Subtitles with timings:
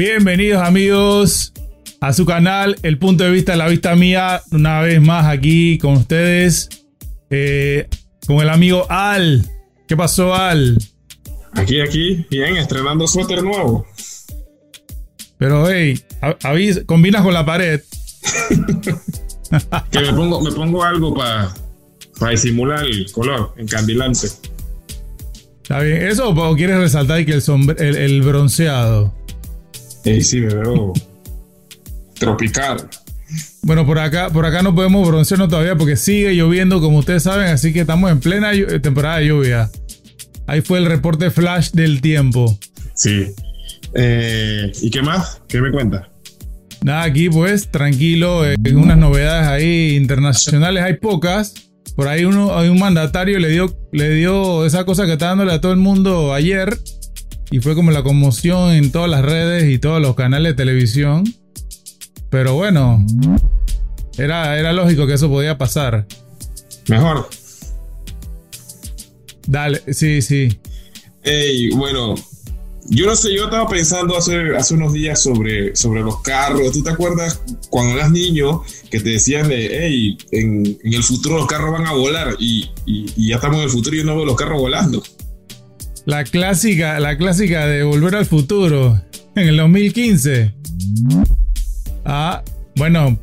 [0.00, 1.54] Bienvenidos amigos
[2.02, 4.42] a su canal El punto de vista de la vista mía.
[4.50, 6.68] Una vez más aquí con ustedes.
[7.30, 7.88] eh,
[8.26, 9.48] con el amigo Al.
[9.88, 10.76] ¿Qué pasó Al?
[11.54, 13.86] Aquí, aquí, bien, estrenando suéter nuevo.
[15.38, 15.98] Pero hey,
[16.42, 17.80] avis- combinas con la pared.
[19.90, 21.54] Que me pongo, me pongo algo para
[22.32, 24.26] disimular el color, encandilante.
[25.62, 26.06] ¿Está bien?
[26.06, 29.14] ¿Eso o quieres resaltar que el, sombre- el, el bronceado?
[30.06, 30.92] Y sí, me veo
[32.18, 32.88] tropical.
[33.62, 37.48] Bueno, por acá, por acá no podemos broncearnos todavía porque sigue lloviendo, como ustedes saben,
[37.48, 39.70] así que estamos en plena llu- temporada de lluvia.
[40.46, 42.56] Ahí fue el reporte flash del tiempo.
[42.94, 43.26] Sí.
[43.94, 45.42] Eh, ¿Y qué más?
[45.48, 46.06] ¿Qué me cuentas?
[46.82, 51.54] Nada, aquí pues, tranquilo, eh, unas novedades ahí internacionales, hay pocas.
[51.96, 55.52] Por ahí uno, hay un mandatario le dio, le dio esa cosa que está dándole
[55.52, 56.78] a todo el mundo ayer.
[57.50, 61.24] Y fue como la conmoción en todas las redes y todos los canales de televisión.
[62.30, 63.04] Pero bueno,
[64.18, 66.06] era, era lógico que eso podía pasar.
[66.88, 67.28] Mejor.
[69.46, 70.58] Dale, sí, sí.
[71.22, 72.14] Ey, bueno,
[72.88, 76.72] yo no sé, yo estaba pensando hace, hace unos días sobre, sobre los carros.
[76.72, 81.36] ¿Tú te acuerdas cuando eras niño que te decían de, hey, en, en el futuro
[81.38, 84.04] los carros van a volar y, y- y ya estamos en el futuro y yo
[84.04, 85.02] no veo los carros volando?
[86.06, 89.00] La clásica, la clásica de Volver al Futuro
[89.34, 90.52] en el 2015.
[92.04, 92.42] Ah,
[92.76, 93.18] bueno.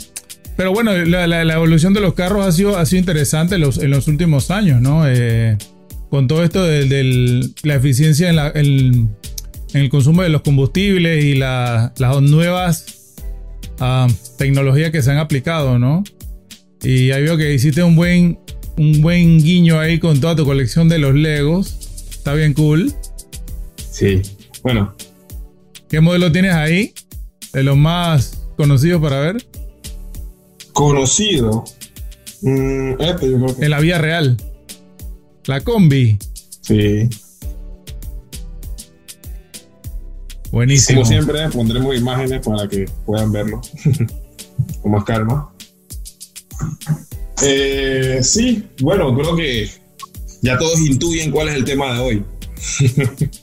[0.58, 3.78] Pero bueno, la, la- evolución de los carros ha sido, ha sido interesante en los,
[3.80, 5.04] en los últimos años, ¿no?
[5.08, 5.58] Eh,
[6.10, 9.10] con todo esto de, la eficiencia en, la- en-
[9.74, 13.16] el consumo de los combustibles y la- las nuevas
[13.80, 16.04] ah, tecnologías que se han aplicado, ¿no?
[16.84, 18.38] Y ahí veo que hiciste un buen,
[18.78, 21.83] un buen guiño ahí con toda tu colección de los Legos.
[22.24, 22.94] Está bien cool.
[23.92, 24.22] Sí.
[24.62, 24.96] Bueno,
[25.90, 26.94] ¿Qué modelo tienes ahí?
[27.52, 29.46] De los más conocidos para ver.
[30.72, 31.66] conocido.
[32.42, 34.38] Mm, este yo creo que En la vía real.
[35.48, 36.18] La combi.
[36.62, 37.10] sí.
[40.50, 41.02] Buenísimo.
[41.02, 43.60] Como siempre, pondremos imágenes para que puedan verlo
[44.82, 45.54] con más calma.
[47.42, 49.70] Eh, sí, bueno, creo que
[50.44, 52.24] ya todos intuyen cuál es el tema de hoy.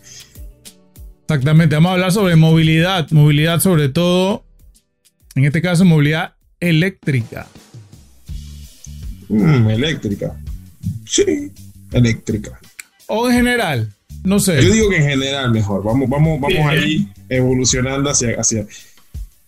[1.23, 1.75] Exactamente.
[1.77, 3.09] Vamos a hablar sobre movilidad.
[3.11, 4.45] Movilidad sobre todo.
[5.35, 7.47] En este caso, movilidad eléctrica.
[9.29, 10.37] Mm, eléctrica.
[11.07, 11.53] Sí,
[11.93, 12.59] eléctrica.
[13.07, 13.93] O en general.
[14.25, 14.61] No Yo sé.
[14.61, 15.83] digo que en general mejor.
[15.85, 18.67] Vamos, vamos, vamos ahí evolucionando hacia, hacia,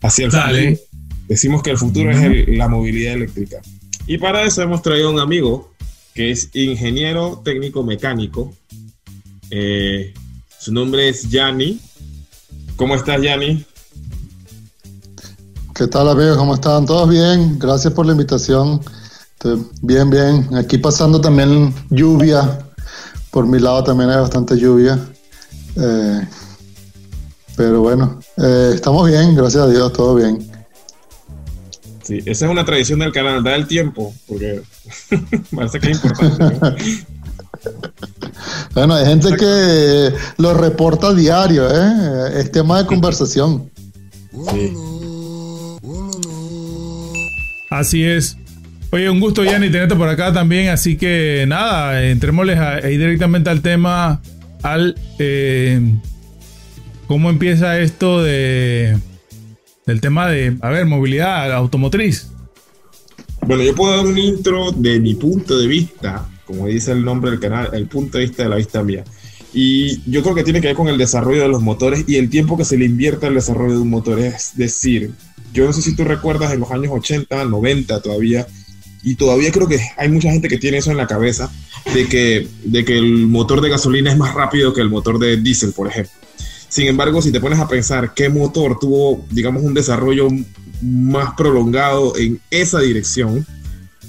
[0.00, 0.76] hacia el Dale.
[0.76, 0.88] futuro.
[1.28, 3.60] Decimos que el futuro es el- la movilidad eléctrica.
[4.06, 5.71] Y para eso hemos traído a un amigo
[6.14, 8.52] que es ingeniero técnico mecánico.
[9.50, 10.12] Eh,
[10.58, 11.80] su nombre es Yanni.
[12.76, 13.64] ¿Cómo estás, Yanni?
[15.74, 16.36] ¿Qué tal amigos?
[16.36, 16.86] ¿Cómo están?
[16.86, 17.58] ¿Todos bien?
[17.58, 18.80] Gracias por la invitación.
[19.80, 20.48] Bien, bien.
[20.54, 22.58] Aquí pasando también lluvia.
[23.30, 24.98] Por mi lado también hay bastante lluvia.
[25.76, 26.28] Eh,
[27.56, 30.50] pero bueno, eh, estamos bien, gracias a Dios, todo bien.
[32.02, 34.62] Sí, esa es una tradición del canal, da el tiempo, porque
[35.54, 36.58] parece que es importante.
[36.60, 36.76] ¿no?
[38.74, 42.40] Bueno, hay gente que lo reporta a diario, ¿eh?
[42.40, 43.70] Es tema de conversación.
[44.50, 44.72] Sí.
[47.70, 48.36] Así es.
[48.90, 50.68] Oye, un gusto, Yanni, tenerte por acá también.
[50.70, 54.20] Así que nada, entrémosles a- ahí directamente al tema.
[54.62, 54.96] Al.
[55.18, 55.80] eh,
[57.06, 58.98] ¿Cómo empieza esto de.
[59.86, 60.56] Del tema de.
[60.62, 62.28] A ver, movilidad automotriz.
[63.44, 67.32] Bueno, yo puedo dar un intro de mi punto de vista, como dice el nombre
[67.32, 69.04] del canal, el punto de vista de la vista mía.
[69.52, 72.30] Y yo creo que tiene que ver con el desarrollo de los motores y el
[72.30, 74.20] tiempo que se le invierte al desarrollo de un motor.
[74.20, 75.10] Es decir,
[75.52, 78.46] yo no sé si tú recuerdas en los años 80, 90 todavía,
[79.02, 81.50] y todavía creo que hay mucha gente que tiene eso en la cabeza,
[81.92, 85.36] de que, de que el motor de gasolina es más rápido que el motor de
[85.36, 86.12] diésel, por ejemplo.
[86.68, 90.28] Sin embargo, si te pones a pensar qué motor tuvo, digamos, un desarrollo
[90.82, 93.46] más prolongado en esa dirección,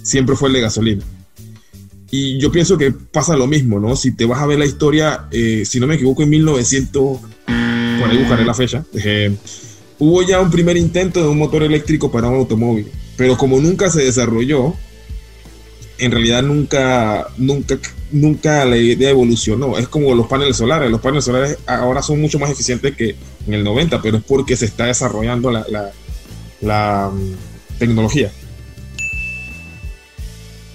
[0.01, 1.03] siempre fue el de gasolina.
[2.11, 3.95] Y yo pienso que pasa lo mismo, ¿no?
[3.95, 8.09] Si te vas a ver la historia, eh, si no me equivoco, en 1900, por
[8.09, 9.35] ahí buscaré la fecha, eh,
[9.97, 12.87] hubo ya un primer intento de un motor eléctrico para un automóvil,
[13.17, 14.75] pero como nunca se desarrolló,
[15.97, 17.79] en realidad nunca, nunca,
[18.11, 19.77] nunca la idea evolucionó.
[19.77, 20.91] Es como los paneles solares.
[20.91, 23.15] Los paneles solares ahora son mucho más eficientes que
[23.47, 25.91] en el 90, pero es porque se está desarrollando la, la,
[26.63, 28.31] la, mm, tecnología.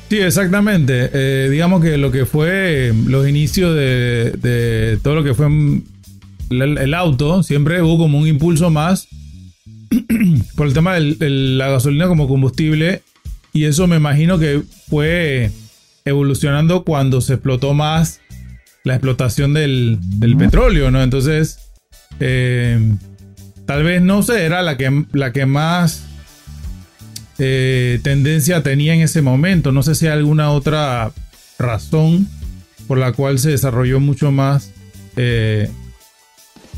[0.09, 1.11] Sí, exactamente.
[1.13, 5.83] Eh, digamos que lo que fue los inicios de, de todo lo que fue mm,
[6.51, 9.09] el, auto, siempre hubo como un impulso más
[10.57, 13.03] por el tema de la gasolina como combustible.
[13.53, 15.51] Y eso me imagino que fue
[16.05, 18.21] evolucionando cuando se explotó más
[18.85, 19.99] la explotación del,
[20.39, 21.03] petróleo, ¿no?
[21.03, 21.59] Entonces,
[22.21, 22.79] eh,
[23.69, 26.01] tal vez no sé, era la que, la que más
[27.39, 29.73] eh, tendencia tenía en ese momento.
[29.73, 31.13] No sé si hay alguna otra
[31.59, 32.27] razón
[32.87, 34.71] por la cual se desarrolló mucho más
[35.17, 35.71] eh,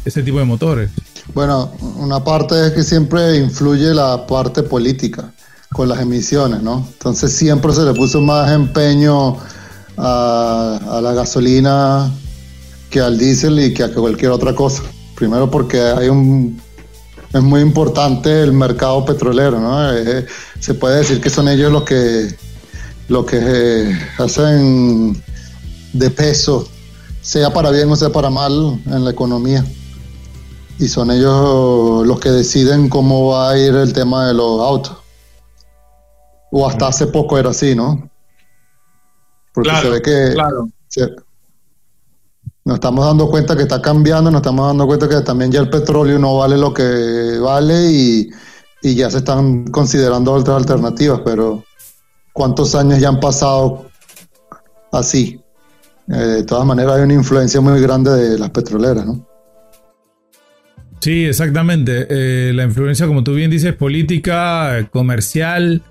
[0.05, 0.91] ese tipo de motores.
[1.33, 5.33] Bueno, una parte es que siempre influye la parte política
[5.73, 6.85] con las emisiones, ¿no?
[6.95, 9.37] Entonces siempre se le puso más empeño
[9.97, 12.11] a, la gasolina
[12.91, 14.83] que al diésel y que a cualquier otra cosa.
[15.15, 16.61] Primero porque hay un
[17.33, 19.93] es muy importante el mercado petrolero, ¿no?
[19.93, 20.27] Eh, eh,
[20.59, 22.29] se puede decir que son ellos los que
[23.09, 25.21] lo que eh, hacen
[25.93, 26.69] de peso,
[27.21, 29.65] sea para bien o sea para mal en la economía.
[30.79, 34.97] Y son ellos los que deciden cómo va a ir el tema de los autos.
[36.51, 38.09] O hasta hace poco era así, ¿no?
[39.53, 40.35] Porque se ve que
[42.71, 45.69] nos estamos dando cuenta que está cambiando, nos estamos dando cuenta que también ya el
[45.69, 48.31] petróleo no vale lo que vale y,
[48.81, 51.65] y ya se están considerando otras alternativas, pero
[52.33, 53.87] ¿cuántos años ya han pasado
[54.93, 55.41] así?
[56.07, 59.27] Eh, de todas maneras hay una influencia muy grande de las petroleras, ¿no?
[61.01, 62.07] Sí, exactamente.
[62.09, 65.83] Eh, la influencia, como tú bien dices, política, comercial,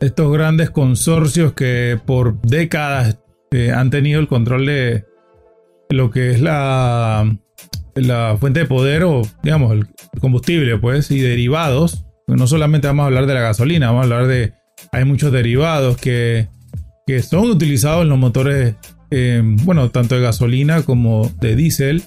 [0.00, 3.18] estos grandes consorcios que por décadas
[3.50, 5.11] eh, han tenido el control de
[5.92, 7.36] lo que es la,
[7.94, 9.86] la fuente de poder o, digamos, el
[10.20, 12.04] combustible, pues, y derivados.
[12.26, 14.54] No solamente vamos a hablar de la gasolina, vamos a hablar de.
[14.90, 16.48] Hay muchos derivados que,
[17.06, 18.74] que son utilizados en los motores,
[19.10, 22.02] eh, bueno, tanto de gasolina como de diésel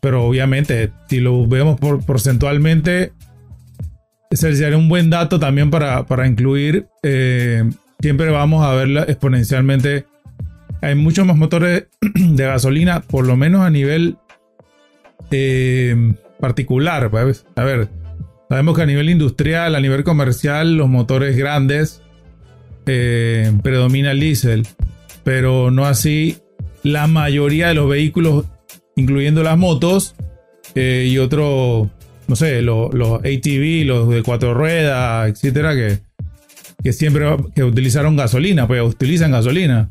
[0.00, 3.12] pero obviamente, si lo vemos por, porcentualmente,
[4.30, 6.86] sería un buen dato también para, incluir.
[7.02, 7.68] Eh,
[8.00, 10.06] siempre vamos a verla exponencialmente.
[10.80, 14.16] Hay muchos más motores de gasolina, por lo menos a nivel
[15.30, 17.10] eh, particular.
[17.10, 17.46] Pues.
[17.56, 17.88] A ver,
[18.48, 22.02] sabemos que a nivel industrial, a nivel comercial, los motores grandes
[22.86, 24.66] eh, predomina el diésel,
[25.24, 26.38] pero no así
[26.82, 28.46] la mayoría de los vehículos
[28.96, 30.14] incluyendo las motos
[30.74, 31.90] eh, y otro,
[32.26, 35.98] no sé, los, ATV, los de cuatro ruedas, etcétera, que,
[36.82, 39.90] que siempre que utilizaron gasolina, pues utilizan gasolina.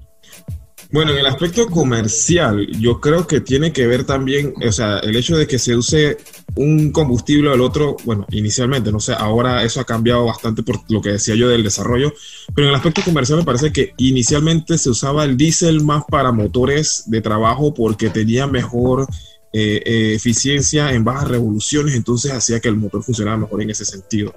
[0.90, 5.16] Bueno, en el aspecto comercial, yo creo que tiene que ver también, o sea, el
[5.18, 6.18] hecho de que se use
[6.56, 10.80] un combustible o el otro, bueno, inicialmente, no sé, ahora eso ha cambiado bastante por
[10.90, 12.14] lo que decía yo del desarrollo,
[12.56, 16.32] pero en el aspecto comercial me parece que inicialmente se usaba el diésel más para
[16.32, 19.08] motores de trabajo porque tenía mejor
[19.52, 23.84] eh, eh, eficiencia en bajas revoluciones, entonces hacía que el motor funcionara mejor en ese
[23.84, 24.36] sentido.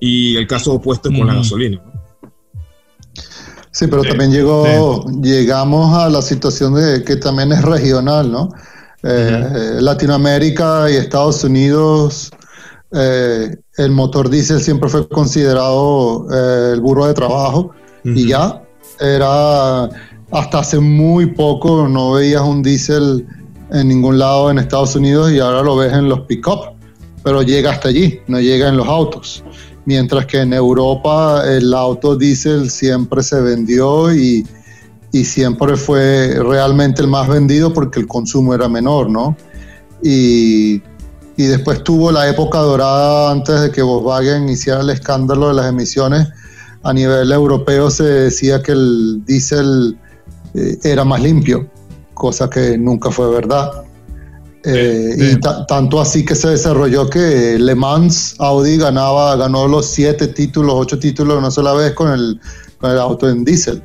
[0.00, 1.82] Y el caso opuesto con la gasolina.
[1.84, 1.91] ¿no?
[3.72, 8.50] Sí, pero también llegó, llegamos a la situación de que también es regional, ¿no?
[9.02, 12.30] Eh, Latinoamérica y Estados Unidos,
[12.92, 17.72] eh, el motor diésel siempre fue considerado eh, el burro de trabajo
[18.04, 18.62] y ya
[19.00, 19.84] era
[20.30, 23.26] hasta hace muy poco no veías un diésel
[23.70, 26.72] en ningún lado en Estados Unidos y ahora lo ves en los pick-up,
[27.24, 29.42] pero llega hasta allí, no llega en los autos
[29.84, 34.46] mientras que en Europa el auto diésel siempre se vendió y,
[35.24, 39.36] siempre fue realmente el más vendido porque el consumo era menor, ¿no?
[40.02, 40.80] Y,
[41.36, 46.28] después tuvo la época dorada antes de que Volkswagen hiciera el escándalo de las emisiones.
[46.84, 49.98] A nivel europeo se decía que el diésel
[50.54, 51.68] eh, era más limpio,
[52.14, 53.84] cosa que nunca fue verdad.
[54.64, 60.28] Eh, y tanto así que se desarrolló que Le Mans Audi ganaba, ganó los siete
[60.28, 62.40] títulos, ocho títulos una sola vez con el,
[62.78, 63.82] con el auto en diésel.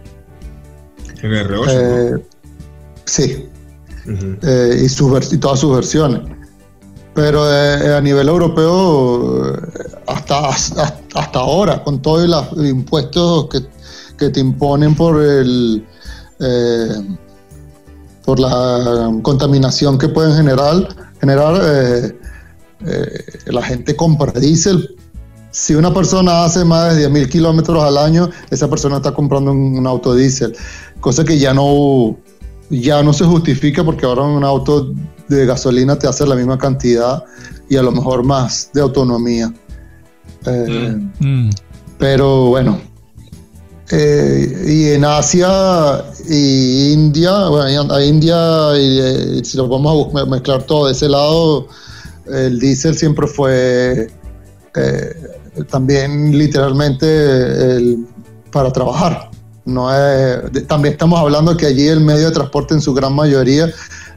[1.23, 1.65] El R8.
[1.69, 2.25] Eh,
[3.05, 3.49] sí.
[4.43, 6.21] Eh, y, sus, y todas sus versiones.
[7.15, 9.59] Pero a nivel europeo,
[10.05, 13.61] hasta, hasta, ahora, con todos los impuestos que,
[14.19, 15.83] que te imponen por el
[18.27, 20.89] por la contaminación que pueden generar,
[21.21, 22.19] generar eh,
[22.85, 24.97] eh, la gente compra diésel.
[25.51, 29.87] Si una persona hace más de 10.000 kilómetros al año, esa persona está comprando un,
[29.87, 30.53] auto diésel,
[30.99, 32.17] cosa que ya no,
[32.69, 34.91] ya no se justifica porque ahora un auto
[35.29, 37.23] de gasolina te hace la misma cantidad
[37.69, 39.53] y a lo mejor más de autonomía.
[40.45, 41.45] Eh, mm.
[41.45, 41.49] Mm.
[41.97, 42.77] Pero bueno,
[43.89, 50.25] eh, y en Asia y India, bueno, a India, y, eh, si lo vamos a
[50.25, 51.67] mezclar todo de ese lado,
[52.25, 54.11] el diésel siempre fue
[54.75, 55.15] eh,
[55.69, 57.97] también literalmente
[58.51, 59.29] para trabajar.
[59.63, 59.89] No
[60.67, 63.69] también estamos hablando que allí el medio de transporte en su gran mayoría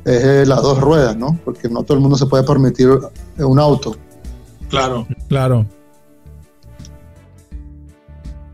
[0.05, 1.39] es las dos ruedas, ¿no?
[1.45, 2.89] Porque no todo el mundo se puede permitir
[3.39, 3.97] un auto.
[4.69, 5.07] Claro.
[5.29, 5.67] Claro.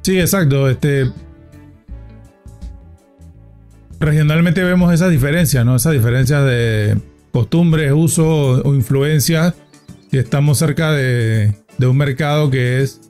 [0.07, 0.71] Sí, exacto.
[0.71, 1.11] Este,
[3.99, 5.75] regionalmente vemos esas diferencias, ¿no?
[5.75, 6.97] Esas diferencias de
[7.33, 9.55] costumbres, uso o influencias.
[10.09, 13.01] Si estamos cerca de, un mercado que es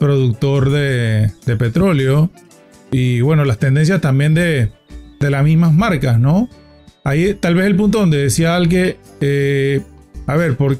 [0.00, 2.30] productor de, petróleo.
[2.90, 4.72] Y bueno, las tendencias también de,
[5.20, 6.48] las mismas marcas, ¿no?
[7.04, 9.82] Ahí tal vez el punto donde decía alguien, eh,
[10.26, 10.78] a ver, por,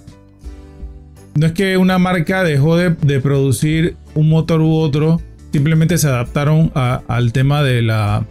[1.37, 5.21] no es que una marca dejó de, producir un motor u otro,
[5.53, 8.27] simplemente se adaptaron al tema de la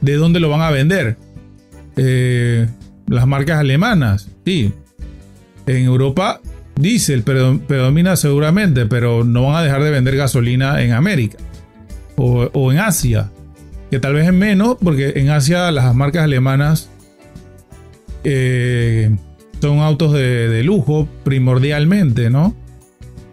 [0.00, 1.16] de dónde lo van a vender.
[1.96, 2.66] Eh,
[3.06, 4.72] las marcas alemanas, sí.
[5.66, 6.40] En Europa
[6.76, 11.36] diésel predomina seguramente, pero no van a dejar de vender gasolina en América
[12.16, 13.30] o, en Asia,
[13.90, 16.90] que tal vez es menos, porque en Asia las marcas alemanas
[18.24, 19.14] eh,
[19.60, 22.54] son autos de, lujo primordialmente, ¿no?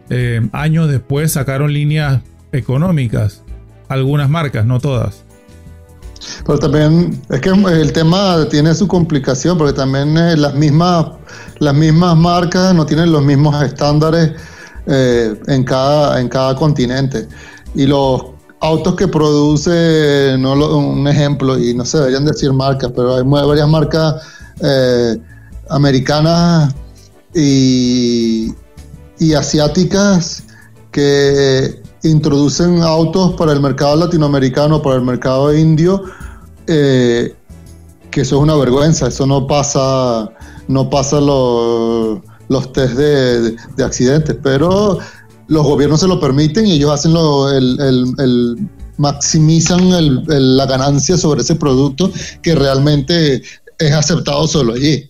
[0.09, 3.43] Eh, años después sacaron líneas económicas,
[3.89, 5.23] algunas marcas, no todas.
[6.45, 11.07] Pero también es que el tema tiene su complicación porque también eh, las mismas
[11.59, 14.31] las mismas marcas no tienen los mismos estándares
[14.85, 17.27] eh, en cada en cada continente
[17.75, 18.21] y los
[18.59, 23.67] autos que produce no un ejemplo y no se deberían decir marcas pero hay varias
[23.67, 24.15] marcas
[24.61, 25.17] eh,
[25.69, 26.73] americanas
[27.33, 28.53] y,
[29.19, 30.43] y asiáticas
[30.91, 36.03] que introducen autos para el mercado latinoamericano, para el mercado indio,
[36.67, 37.35] eh,
[38.11, 40.29] que eso es una vergüenza, eso no pasa,
[40.67, 44.99] no pasa los test de, accidentes, pero
[45.47, 51.55] los gobiernos se lo permiten y ellos hacen lo, el, maximizan la ganancia sobre ese
[51.55, 52.11] producto
[52.41, 53.43] que realmente
[53.77, 55.09] es aceptado solo allí,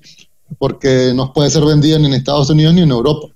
[0.60, 3.28] porque no puede ser vendido ni en Estados Unidos ni en Europa.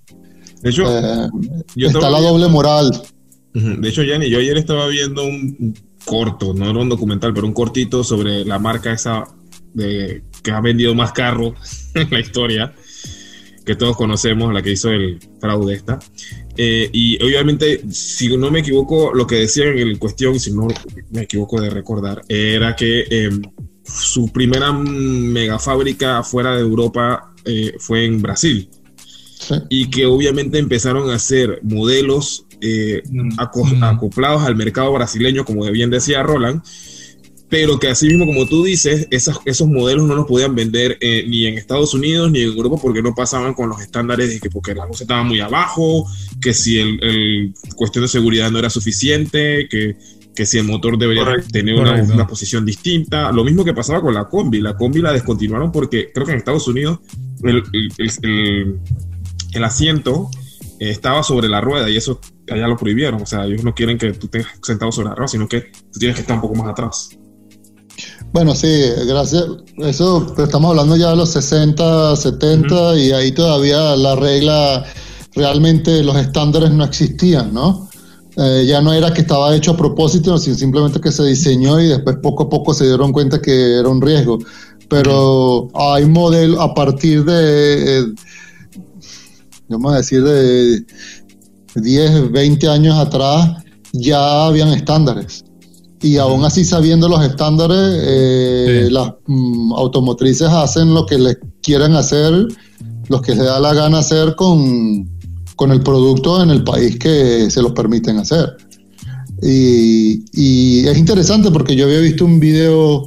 [0.62, 1.30] De hecho, eh,
[1.76, 2.92] está la doble moral.
[3.54, 5.74] De hecho, Yanni, yo ayer estaba viendo un
[6.06, 9.26] corto, no era un documental, pero un cortito sobre la marca esa
[9.74, 11.54] de, que ha vendido más carros
[11.96, 12.74] en la historia,
[13.66, 16.00] que todos conocemos, la que hizo el fraude esta.
[16.58, 20.68] Eh, y obviamente, si no me equivoco, lo que decía en el cuestión, si no
[21.12, 23.42] me equivoco de recordar, era que em,
[23.84, 28.70] su primera mega fábrica fuera de Europa eh, fue en Brasil.
[29.70, 33.36] Y que obviamente empezaron a hacer modelos eh, mm.
[33.36, 33.84] Mm.
[33.84, 36.62] acoplados al mercado brasileño, como bien decía Roland,
[37.52, 41.48] pero que así mismo como tú dices, esos modelos no los podían vender eh, ni
[41.48, 44.74] en Estados Unidos ni en Europa porque no pasaban con los estándares de que porque
[44.74, 46.06] la luz estaba muy abajo,
[46.40, 49.98] que si el, cuestión de seguridad no era suficiente, que,
[50.34, 53.34] que si el motor debería tener una, posición distinta.
[53.34, 54.62] Lo mismo que pasaba con la combi.
[54.62, 57.00] La combi la descontinuaron porque creo que en Estados Unidos
[57.44, 57.64] el,
[59.54, 60.30] el asiento
[60.90, 62.20] estaba sobre la rueda y eso
[62.50, 63.22] allá lo prohibieron.
[63.22, 65.62] O sea, ellos no quieren que tú estés sentado sobre la rueda, sino que
[65.92, 67.10] tú tienes que estar un poco más atrás.
[68.34, 69.46] Bueno, sí, gracias.
[69.78, 74.86] Eso estamos hablando ya de los 60, 70 y ahí todavía la regla,
[75.36, 77.88] realmente los estándares no existían, ¿no?
[78.38, 81.88] Eh, ya no era que estaba hecho a propósito, sino simplemente que se diseñó y
[81.90, 84.40] después poco a poco se dieron cuenta que era un riesgo.
[84.90, 88.00] Pero hay modelos a partir de...
[88.00, 88.06] Eh,
[89.72, 90.86] vamos a decir, de
[91.76, 93.64] 10, 20 años atrás,
[93.94, 95.44] ya habían estándares.
[96.02, 101.94] Y aún así, sabiendo los estándares, eh, las mm, automotrices hacen lo que les quieren
[101.94, 102.48] hacer,
[103.08, 105.08] lo que les da la gana hacer con,
[105.56, 108.58] con el producto en el país que se los permiten hacer.
[109.44, 113.06] Y, y es interesante porque yo había visto un video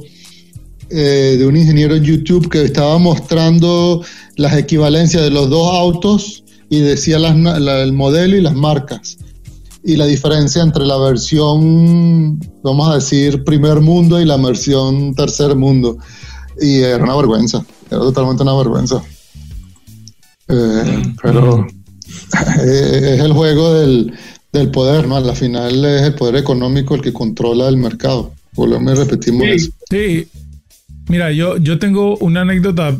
[0.89, 4.05] eh, de un ingeniero en YouTube que estaba mostrando
[4.37, 9.17] las equivalencias de los dos autos y decía el modelo y las marcas.
[9.83, 15.55] Y la diferencia entre la versión, vamos a decir, primer mundo y la versión tercer
[15.55, 15.97] mundo.
[16.59, 19.03] Y era una vergüenza, era totalmente una vergüenza.
[20.47, 21.67] Eh, pero
[22.63, 24.13] es el juego del,
[24.51, 25.17] del, poder, ¿no?
[25.17, 28.33] Al final es el poder económico el que controla el mercado.
[28.53, 29.71] Volvemos y repetimos sí, eso.
[29.89, 30.27] Sí,
[31.09, 32.97] mira, yo, yo tengo una anécdota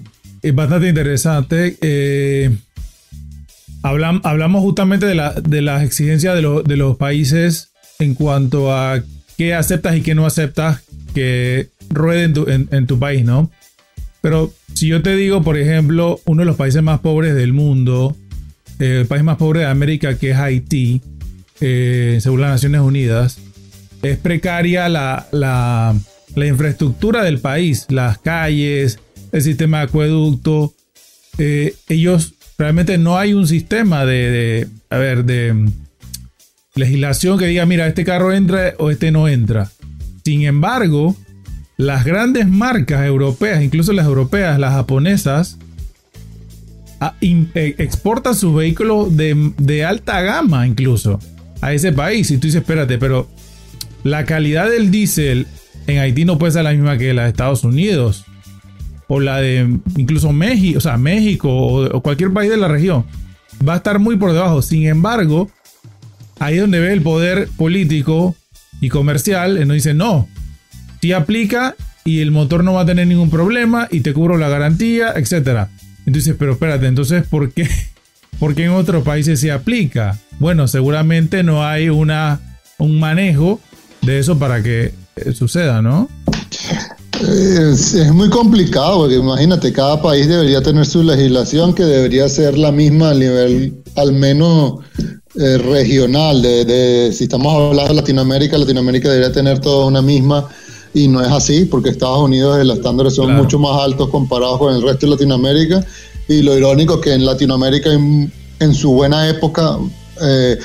[0.53, 1.77] bastante interesante.
[1.81, 2.55] Eh,
[3.85, 9.03] hablamos justamente de, la, de las exigencias de, de, los países en cuanto a
[9.37, 10.81] qué aceptas y qué no aceptas
[11.13, 13.51] que ruede en tu, en, tu país, ¿no?
[14.21, 18.15] Pero si yo te digo, por ejemplo, uno de los países más pobres del mundo,
[18.79, 21.01] eh, el país más pobre de América, que es Haití,
[21.61, 23.37] eh, según las Naciones Unidas,
[24.01, 25.95] es precaria la, la,
[26.35, 28.99] la, infraestructura del país, las calles,
[29.31, 30.73] el sistema de acueducto.
[31.37, 35.71] Eh, ellos realmente no hay un sistema de, a ver, de mm,
[36.75, 39.71] legislación que diga, mira, este carro entra o este no entra.
[40.23, 41.15] Sin embargo,
[41.77, 45.57] las grandes marcas europeas, incluso las europeas, las japonesas,
[47.21, 51.19] eh, exportan sus vehículos de, de, alta gama incluso
[51.61, 52.31] a ese país.
[52.31, 53.27] Y tú dices, espérate, pero
[54.03, 55.47] la calidad del diésel
[55.87, 58.25] en Haití no puede ser la misma que la de Estados Unidos.
[59.07, 63.05] O la de incluso México, o sea, México o, cualquier país de la región.
[63.67, 64.61] Va a estar muy por debajo.
[64.61, 65.49] Sin embargo,
[66.39, 68.35] ahí es donde ve el poder político
[68.81, 69.65] y comercial.
[69.67, 70.27] Nos dice, no,
[71.01, 74.49] si aplica y el motor no va a tener ningún problema y te cubro la
[74.49, 75.69] garantía, etcétera.
[76.07, 77.69] Entonces, pero espérate, entonces, ¿por qué,
[78.39, 80.17] ¿por qué en otros países se aplica?
[80.39, 82.39] Bueno, seguramente no hay una,
[82.79, 83.59] un manejo
[84.01, 86.09] de eso para que eh, suceda, ¿no?
[87.21, 92.71] Es, muy complicado, porque imagínate, cada país debería tener su legislación que debería ser la
[92.71, 94.79] misma a nivel al menos
[95.35, 96.41] eh, regional.
[96.41, 100.47] De, si estamos hablando de Latinoamérica, Latinoamérica debería tener toda una misma
[100.93, 104.73] y no es así, porque Estados Unidos los estándares son mucho más altos comparados con
[104.73, 105.85] el resto de Latinoamérica.
[106.27, 109.77] Y lo irónico es que en Latinoamérica, en, su buena época,
[110.21, 110.57] eh,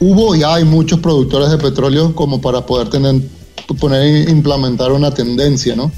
[0.00, 3.20] hubo y hay muchos productores de petróleo como para poder tener,
[3.74, 5.90] poner implementar una tendencia, ¿no?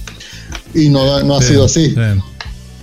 [0.75, 1.95] Y no, no ha sido así.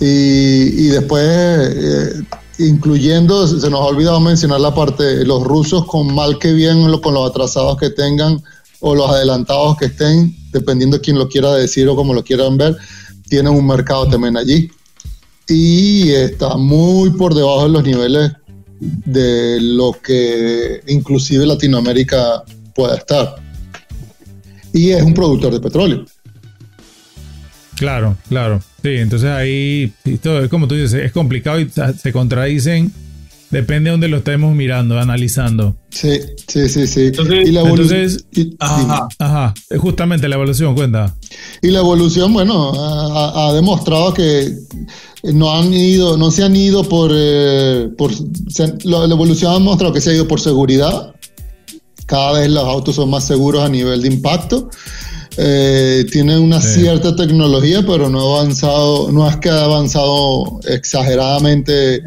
[0.00, 2.22] Y, y, después, eh,
[2.58, 7.14] incluyendo, se nos ha olvidado mencionar la parte, los rusos con mal que bien, con
[7.14, 8.42] los atrasados que tengan,
[8.80, 12.56] o los adelantados que estén, dependiendo de quién lo quiera decir o como lo quieran
[12.56, 12.76] ver,
[13.28, 14.70] tienen un mercado también allí.
[15.48, 18.32] Y está muy por debajo de los niveles
[18.80, 22.42] de lo que inclusive Latinoamérica
[22.74, 23.36] pueda estar.
[24.72, 26.04] Y es un productor de petróleo.
[27.76, 28.60] Claro, claro.
[28.82, 32.92] Sí, entonces ahí, es como tú dices, es complicado y se contradicen
[33.50, 35.74] Depende de dónde lo estemos mirando, analizando.
[35.90, 37.06] Sí, sí, sí, sí.
[37.06, 38.08] Entonces, y la evolución.
[38.60, 41.12] Ajá, ajá, justamente la evolución, cuenta.
[41.60, 44.54] Y la evolución, bueno, ha, demostrado que
[45.34, 48.12] no han ido, no se han ido por, eh, por
[48.84, 51.12] la evolución ha demostrado que se ha ido por seguridad.
[52.10, 54.68] Cada vez los autos son más seguros a nivel de impacto.
[55.36, 62.02] Eh, tienen una cierta tecnología, pero no ha avanzado, no es que ha avanzado exageradamente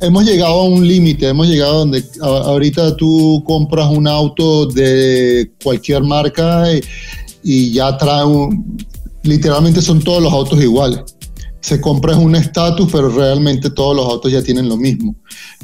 [0.00, 6.02] hemos llegado a un límite, hemos llegado donde ahorita tú compras un auto de cualquier
[6.02, 6.64] marca
[7.44, 8.76] y, ya trae un,
[9.22, 11.15] literalmente son todos los autos iguales.
[11.66, 15.16] Se compra un estatus, pero realmente todos los autos ya tienen lo mismo.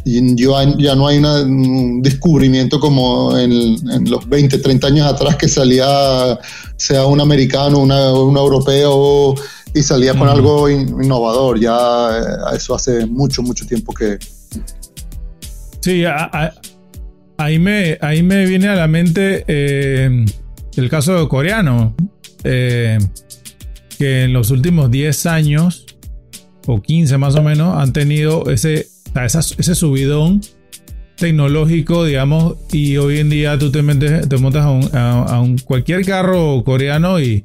[0.05, 5.87] Y ya no hay un descubrimiento como en, los 20, 30 años atrás que salía,
[6.77, 9.37] sea un americano, una, un europeo
[9.73, 11.61] y salía con algo innovador.
[11.61, 14.19] Ya eh, eso hace mucho, mucho tiempo que...
[15.81, 16.03] Sí,
[17.37, 20.25] ahí, me, ahí me viene a la mente eh,
[20.77, 21.95] el caso coreano,
[22.43, 22.99] eh,
[23.99, 25.82] que en los últimos 10 años,
[26.67, 28.89] o 15 más o menos, han tenido ese,
[29.25, 30.41] ese subidón
[31.17, 37.21] tecnológico, digamos, y hoy en día tú te, te montas a, un, cualquier carro coreano
[37.21, 37.45] y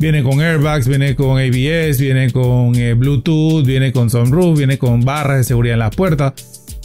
[0.00, 5.00] Viene con airbags, viene con ABS, viene con eh, Bluetooth, viene con sunroof, viene con
[5.00, 6.34] barras de seguridad en las puertas.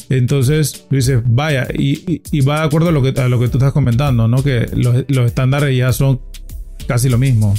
[0.09, 3.59] Entonces, tú dices, vaya, y, va de acuerdo a lo, que, a lo que tú
[3.59, 4.43] estás comentando, ¿no?
[4.43, 6.21] Que los, estándares ya son
[6.87, 7.53] casi lo mismo.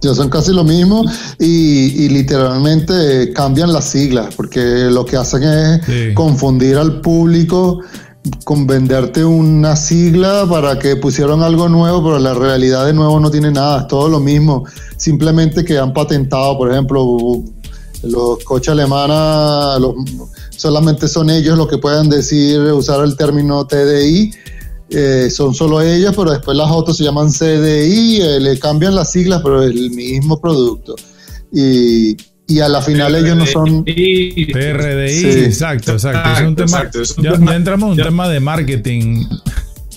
[0.00, 1.04] Ya son casi lo mismo
[1.38, 7.80] y, literalmente cambian las siglas porque lo que hacen es confundir al público
[8.44, 13.30] con venderte una sigla para que pusieron algo nuevo, pero la realidad de nuevo no
[13.30, 14.64] tiene nada, es todo lo mismo.
[14.96, 17.42] Simplemente que han patentado, por ejemplo,
[18.02, 19.80] los coches alemanes,
[20.50, 24.32] solamente son ellos los que pueden decir, usar el término TDI.
[24.90, 29.12] Eh, son solo ellas, pero después las otras se llaman CDI, eh, le cambian las
[29.12, 30.96] siglas, pero es el mismo producto.
[31.52, 37.02] Y, y a la final ellos no son PRDI, exacto, exacto.
[37.18, 39.26] ya, entramos en un tema de marketing.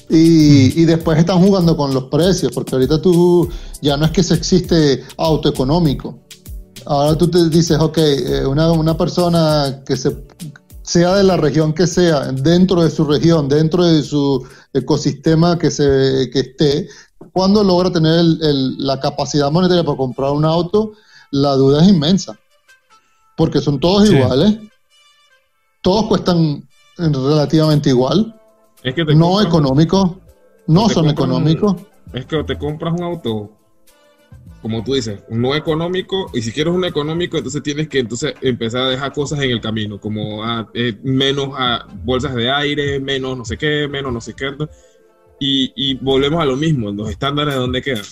[0.10, 3.47] Y, y, después están jugando con los precios, porque ahorita tú
[3.82, 6.19] ya no es que se existe auto económico.
[6.86, 10.17] Ahora tú te dices, ok, eh, una, una persona que se,
[10.84, 15.70] sea de la región que sea, dentro de su región, dentro de su ecosistema que,
[15.72, 16.88] se, que esté,
[17.34, 18.24] cuando logra tener
[18.78, 20.94] la capacidad monetaria para comprar un auto,
[21.32, 22.38] la duda es inmensa
[23.38, 24.58] porque son todos iguales.
[25.82, 28.40] todos cuestan relativamente igual.
[28.84, 30.12] Es que te no compras- económicos,
[30.68, 31.76] no son económicos.
[32.14, 33.52] Es que te compras un auto,
[34.62, 38.82] como tú dices, no económico, y si quieres un económico, entonces tienes que entonces empezar
[38.84, 43.38] a dejar cosas en el camino, como ah, eh, menos ah, bolsas de aire, menos
[43.38, 44.52] no sé qué, menos no sé qué.
[45.39, 48.04] Y, y volvemos a lo mismo, los estándares de dónde quedan.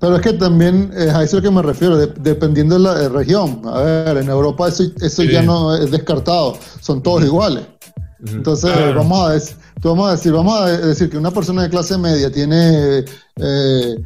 [0.00, 2.80] Pero es que también eh, a eso es lo que me refiero, de- dependiendo de
[2.80, 3.62] la eh, región.
[3.64, 5.28] A ver, en Europa eso, eso Sí.
[5.30, 7.64] ya no es descartado, son todos iguales.
[8.26, 8.96] Entonces, Claro.
[8.96, 13.04] vamos, a vamos a decir, vamos a decir que una persona de clase media tiene
[13.36, 13.96] eh,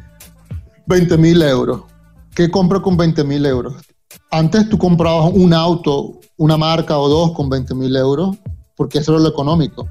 [0.87, 1.83] 20 mil euros.
[2.35, 3.75] ¿Qué compra con 20 mil euros?
[4.31, 8.37] Antes tú comprabas un auto, una marca o dos con 20 mil euros,
[8.77, 9.89] porque eso era lo económico.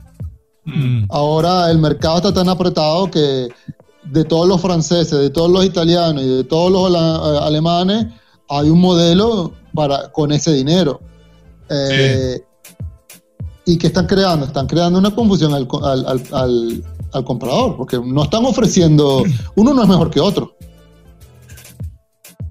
[0.65, 1.05] Mm.
[1.09, 3.49] Ahora el mercado está tan apretado que
[4.03, 8.07] de todos los franceses, de todos los italianos y de todos los eh, alemanes,
[8.49, 10.99] hay un modelo para, con ese dinero.
[11.69, 12.39] Eh,
[13.65, 14.45] ¿Y qué están creando?
[14.45, 19.23] Están creando una confusión al, co- al- al- al- al comprador, porque no están ofreciendo,
[19.55, 20.54] uno no es mejor que otro.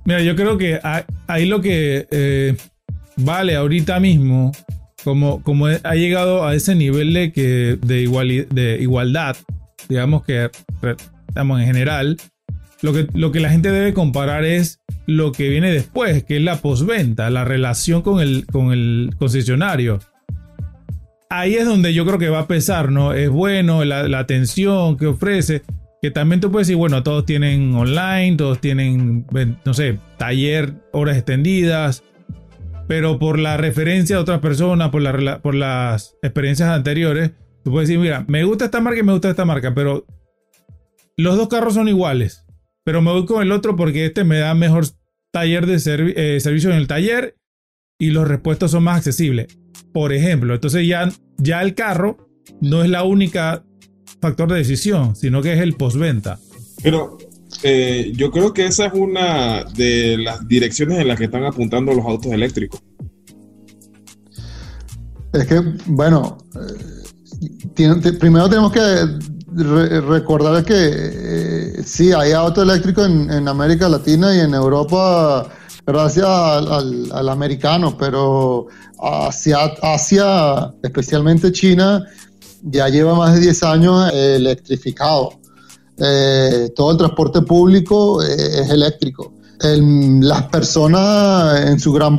[0.04, 0.80] Mira, yo creo que
[1.26, 2.56] ahí lo que eh,
[3.16, 4.52] vale ahorita mismo,
[5.02, 9.36] como, como ha llegado a ese nivel de, que, de, de igualdad,
[9.88, 10.50] digamos que
[11.28, 12.16] digamos, en general,
[12.82, 16.42] lo que, lo que la gente debe comparar es lo que viene después, que es
[16.42, 20.00] la postventa, la relación con el, con el concesionario.
[21.30, 23.14] Ahí es donde yo creo que va a pesar, ¿no?
[23.14, 25.62] Es bueno la atención que ofrece,
[26.04, 29.24] que también tú puedes decir, bueno, todos tienen online, todos tienen,
[29.64, 32.04] no sé, taller, horas extendidas,
[32.86, 37.30] pero por la referencia de otras personas, por, la, por las experiencias anteriores,
[37.64, 40.04] tú puedes decir, mira, me gusta esta marca y me gusta esta marca, pero
[41.16, 42.44] los dos carros son iguales,
[42.84, 44.84] pero me voy con el otro porque este me da mejor
[45.32, 45.76] taller de
[46.16, 47.38] eh, servicio en el taller
[47.98, 49.58] y los repuestos son más accesibles.
[49.94, 52.28] Por ejemplo, entonces ya, ya el carro
[52.60, 53.64] no es la única
[54.24, 56.38] factor de decisión, sino que es el postventa.
[56.82, 57.18] Pero
[57.62, 61.92] eh, yo creo que esa es una de las direcciones en las que están apuntando
[61.92, 62.80] los autos eléctricos.
[65.32, 67.02] Es que, bueno, eh,
[67.74, 68.80] tiene- te- primero tenemos que
[69.56, 75.48] re- recordar que eh, sí, hay auto eléctrico en, en América Latina y en Europa
[75.86, 78.68] gracias al, al- al americano, pero
[79.00, 82.04] hacia Asia, especialmente China,
[82.64, 85.30] ya lleva más de 10 años eh, electrificado.
[85.96, 89.32] Eh, todo el transporte público eh, es eléctrico.
[89.60, 92.18] El- las personas en su gran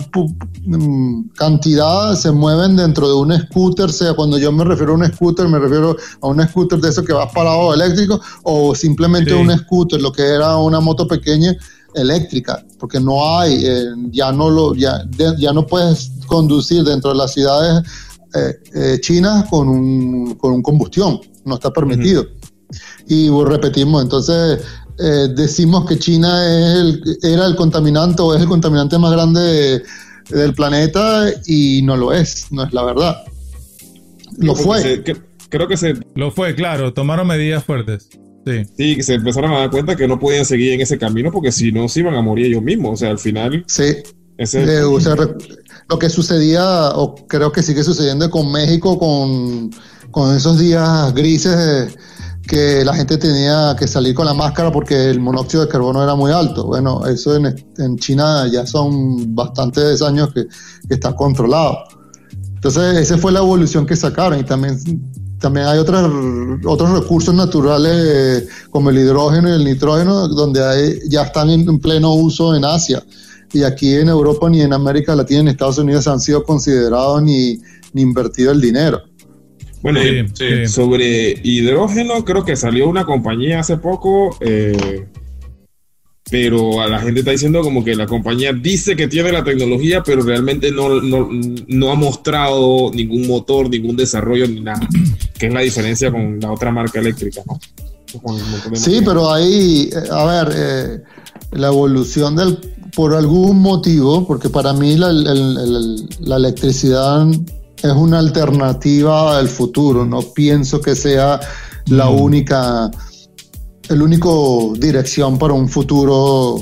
[0.63, 5.05] mm, cantidad se mueven dentro de un scooter, sea cuando yo me refiero a un
[5.05, 9.35] scooter, me refiero a un scooter de esos que vas parado eléctrico o simplemente Sí.
[9.37, 11.55] un scooter, lo que era una moto pequeña
[11.93, 17.11] eléctrica, porque no hay, eh, ya no lo, ya, de- ya no puedes conducir dentro
[17.11, 17.83] de las ciudades
[18.35, 22.25] eh, eh, chinas con un, con un combustión, no está permitido.
[23.07, 24.61] Y repetimos, entonces
[24.99, 29.41] eh, decimos que China es el- era el contaminante o es el contaminante más grande
[29.41, 29.83] de-
[30.37, 33.15] del planeta y no lo es, no es la verdad.
[34.37, 34.81] Lo Porque fue.
[34.81, 35.17] se- que-
[35.49, 38.09] creo que se, Lo fue, claro, tomaron medidas fuertes.
[38.47, 38.63] Sí.
[38.77, 41.51] sí, que se empezaron a dar cuenta que no podían seguir en ese camino porque
[41.51, 42.93] si no se iban a morir ellos mismos.
[42.93, 43.85] O sea, al final, Sí,
[44.37, 45.33] ese, Eh, o sea, re-
[45.87, 49.69] lo que sucedía, o creo que sigue sucediendo con México, con,
[50.11, 51.95] con esos días grises eh,
[52.47, 56.15] que la gente tenía que salir con la máscara porque el monóxido de carbono era
[56.15, 56.65] muy alto.
[56.65, 60.45] Bueno, eso en, en China ya son bastantes años que,
[60.89, 61.77] está controlado.
[62.55, 64.77] Entonces, esa fue la evolución que sacaron y también,
[65.39, 66.09] también hay otras,
[66.65, 72.13] otros recursos naturales como el hidrógeno y el nitrógeno donde hay- ya están en pleno
[72.13, 73.03] uso en Asia
[73.55, 77.23] y aquí en Europa ni en América Latina ni en Estados Unidos han sido considerados
[77.23, 77.57] ni,
[77.93, 79.01] ni invertido el dinero.
[79.81, 80.01] bueno,
[80.33, 80.67] Sí, y sí.
[80.67, 85.05] sobre hidrógeno, creo que salió una compañía hace poco, eh,
[86.29, 90.03] pero a la gente está diciendo como que la compañía dice que tiene la tecnología,
[90.03, 91.29] pero realmente no, no,
[91.67, 94.85] no ha mostrado ningún motor, ningún desarrollo ni nada,
[95.39, 97.41] que es la diferencia con la otra marca eléctrica,
[98.73, 101.03] Sí, pero ahí, eh, a ver, eh,
[101.51, 102.59] la evolución del,
[102.95, 107.27] por algún motivo, porque para mí la, el- el- la electricidad
[107.83, 111.39] es una alternativa al futuro, no pienso que sea
[111.87, 112.21] la Mm.
[112.21, 112.89] única,
[113.89, 116.55] el único dirección para un futuro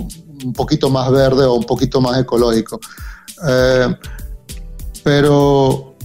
[0.44, 2.80] un poquito más verde o un poquito más ecológico.
[3.48, 3.96] Eh,
[5.04, 5.96] pero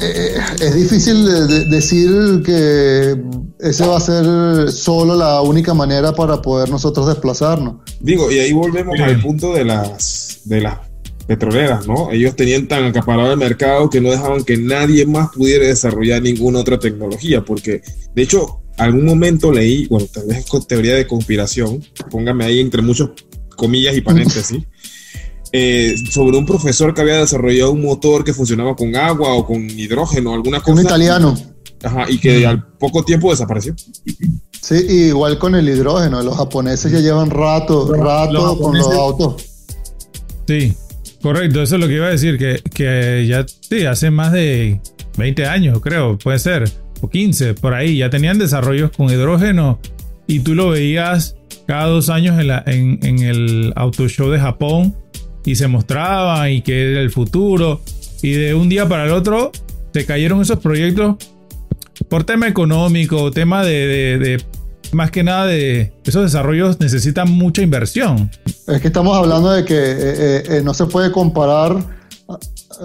[0.00, 3.16] eh, es difícil de- de- decir que
[3.60, 7.76] ese va a ser solo la única manera para poder nosotros desplazarnos.
[8.00, 9.02] Digo, y ahí volvemos Sí.
[9.02, 10.78] al punto de las, de las
[11.26, 12.10] petroleras, ¿no?
[12.10, 16.60] Ellos tenían tan acaparado el mercado que no dejaban que nadie más pudiera desarrollar ninguna
[16.60, 17.82] otra tecnología, porque
[18.14, 22.82] de hecho, algún momento leí, bueno, tal vez con teoría de conspiración, póngame ahí entre
[22.82, 23.10] muchos
[23.54, 24.58] comillas y paréntesis,
[25.52, 29.68] eh, sobre un profesor que había desarrollado un motor que funcionaba con agua o con
[29.68, 30.80] hidrógeno, alguna cosa.
[30.80, 31.36] Un italiano.
[31.82, 33.74] Ajá, y que al poco tiempo desapareció.
[34.60, 36.22] Sí, igual con el hidrógeno.
[36.22, 39.44] Los japoneses ya llevan rato, rato con los autos.
[40.46, 40.74] Sí,
[41.22, 41.62] correcto.
[41.62, 44.80] Eso es lo que iba a decir, que, que ya sí, hace más de
[45.16, 49.80] 20 años, creo, puede ser, o 15, por ahí, ya tenían desarrollos con hidrógeno
[50.26, 51.36] y tú lo veías
[51.66, 54.94] cada dos años en, la, en, en el auto show de Japón
[55.44, 57.80] y se mostraba y que era el futuro.
[58.22, 59.52] Y de un día para el otro
[59.92, 61.16] se cayeron esos proyectos
[62.08, 64.42] por tema económico, tema de,
[64.92, 68.30] más que nada de esos desarrollos necesitan mucha inversión.
[68.66, 71.76] Es que estamos hablando de que eh, eh, eh, no se puede comparar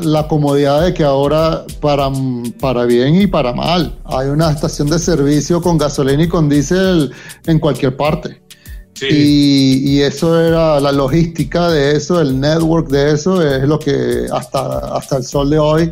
[0.02, 2.12] la comodidad de que ahora para,
[2.60, 7.12] para bien y para mal hay una estación de servicio con gasolina y con diésel
[7.46, 8.45] en cualquier parte.
[9.02, 14.96] Y, eso era la logística de eso, el network de eso, es lo que hasta,
[14.96, 15.92] hasta el sol de hoy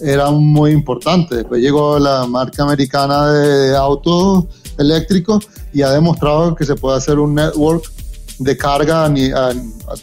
[0.00, 1.36] era muy importante.
[1.36, 4.44] Después llegó la marca americana de autos
[4.78, 7.84] eléctricos y ha demostrado que se puede hacer un network
[8.38, 9.54] de carga a,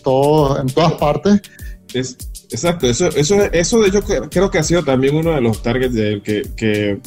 [0.04, 1.42] todo, en todas partes.
[1.94, 2.18] Es,
[2.50, 5.94] exacto, eso, eso, eso de hecho creo que ha sido también uno de los targets
[5.94, 6.22] de
[6.56, 7.00] que,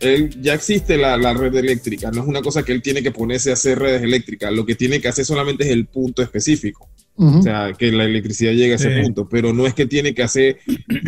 [0.00, 3.50] que ya existe la, red eléctrica, no es una cosa que él tiene que ponerse
[3.50, 6.88] a hacer redes eléctricas, lo que tiene que hacer solamente es el punto específico.
[7.16, 10.22] O sea, que la electricidad llegue a ese punto, pero no es que tiene que
[10.22, 10.56] hacer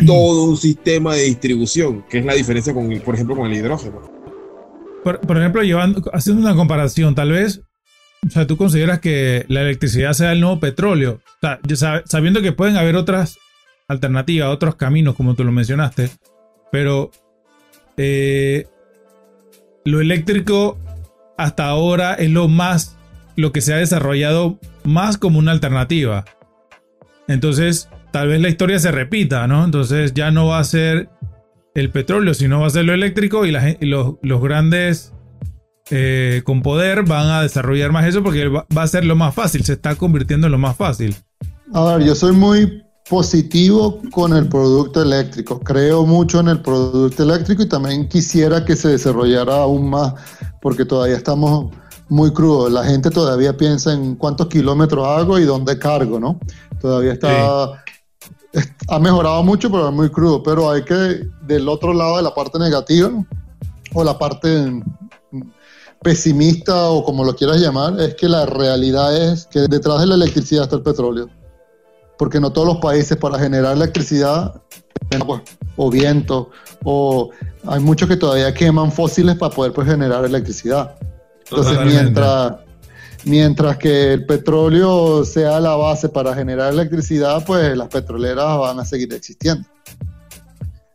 [0.05, 3.99] todo un sistema de distribución, que es la diferencia con, por ejemplo, con el hidrógeno.
[5.03, 7.61] Por, ejemplo, llevando, haciendo una comparación, tal vez,
[8.27, 12.51] o sea, tú consideras que la electricidad sea el nuevo petróleo, o sea, sabiendo que
[12.51, 13.39] pueden haber otras
[13.87, 16.11] alternativas, otros caminos, como tú lo mencionaste,
[16.71, 17.09] pero
[17.97, 18.67] eh,
[19.85, 20.77] lo eléctrico
[21.37, 22.97] hasta ahora es lo más,
[23.35, 26.25] lo que se ha desarrollado más como una alternativa.
[27.27, 29.63] Entonces, tal vez la historia se repita, ¿no?
[29.63, 31.09] Entonces ya no va a ser
[31.75, 35.13] el petróleo, sino va a ser lo eléctrico y, los, grandes
[35.89, 39.33] eh, con poder van a desarrollar más eso porque va, va, a ser lo más
[39.33, 41.15] fácil, se está convirtiendo en lo más fácil.
[41.73, 45.59] A ver, yo soy muy positivo con el producto eléctrico.
[45.59, 50.15] Creo mucho en el producto eléctrico y también quisiera que se desarrollara aún más
[50.63, 51.71] porque todavía estamos
[52.09, 52.71] muy crudos.
[52.71, 56.39] La gente todavía piensa en cuántos kilómetros hago y dónde cargo, ¿no?
[56.81, 57.83] Todavía está...
[58.87, 60.41] Ha mejorado mucho, pero es muy crudo.
[60.41, 63.11] Pero hay que, del otro lado de la parte negativa,
[63.93, 64.81] o la parte
[66.01, 70.15] pesimista, o como lo quieras llamar, es que la realidad es que detrás de la
[70.15, 71.29] electricidad está el petróleo
[72.17, 74.61] porque no todos los países para generar electricidad
[75.09, 75.41] pues,
[75.75, 76.49] o viento
[76.83, 77.31] o
[77.67, 80.95] hay muchos que todavía queman fósiles para poder pues, generar electricidad.
[81.49, 82.55] Entonces, mientras,
[83.25, 88.85] mientras que el petróleo sea la base para generar electricidad, pues las petroleras van a
[88.85, 89.67] seguir existiendo.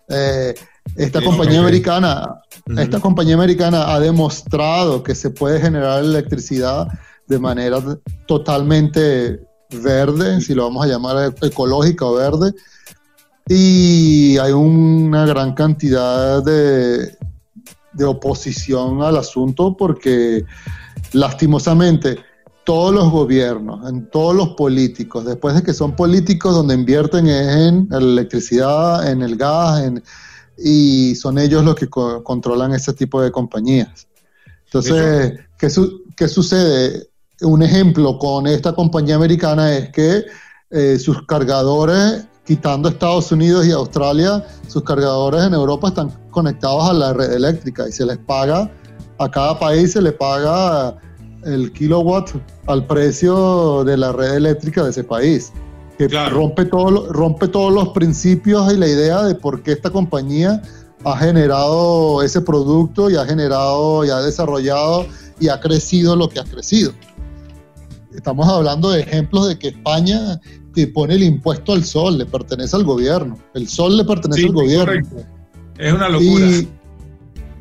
[0.08, 0.54] Eh,
[0.96, 2.40] esta compañía americana,
[2.76, 6.88] esta compañía americana ha demostrado que se puede generar electricidad
[7.26, 7.78] de manera
[8.26, 12.54] totalmente verde, si lo vamos a llamar ecológica o verde,
[13.46, 17.16] y hay una gran cantidad de,
[17.92, 20.44] de oposición al asunto porque
[21.12, 22.18] lastimosamente
[22.64, 27.88] todos los gobiernos, en todos los políticos, después de que son políticos donde invierten en
[27.88, 30.02] la electricidad, en el gas, en,
[30.58, 34.06] y son ellos los que controlan ese tipo de compañías.
[34.66, 35.68] Entonces, ¿qué,
[36.14, 37.07] ¿qué, sucede?
[37.42, 40.24] Un ejemplo con esta compañía americana es que
[40.70, 46.92] eh, sus cargadores, quitando Estados Unidos y Australia, sus cargadores en Europa están conectados a
[46.92, 48.70] la red eléctrica y se les paga,
[49.18, 50.96] a cada país se le paga
[51.44, 52.30] el kilowatt
[52.66, 55.52] al precio de la red eléctrica de ese país.
[55.96, 60.62] Que rompe, todo, rompe todos los principios y la idea de por qué esta compañía
[61.04, 65.06] ha generado ese producto y ha generado y ha desarrollado
[65.40, 66.92] y ha crecido lo que ha crecido.
[68.18, 70.40] Estamos hablando de ejemplos de que España
[70.74, 73.38] te pone el impuesto al sol, le pertenece al gobierno.
[73.54, 75.08] El sol le pertenece al gobierno.
[75.78, 76.46] Es una locura.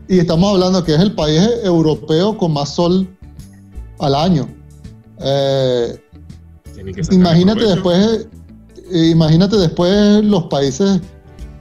[0.09, 3.07] Y, estamos hablando que es el país europeo con más sol
[3.99, 4.49] al año.
[5.19, 5.95] Eh,
[7.11, 8.27] imagínate después,
[8.91, 10.99] eh, imagínate después los países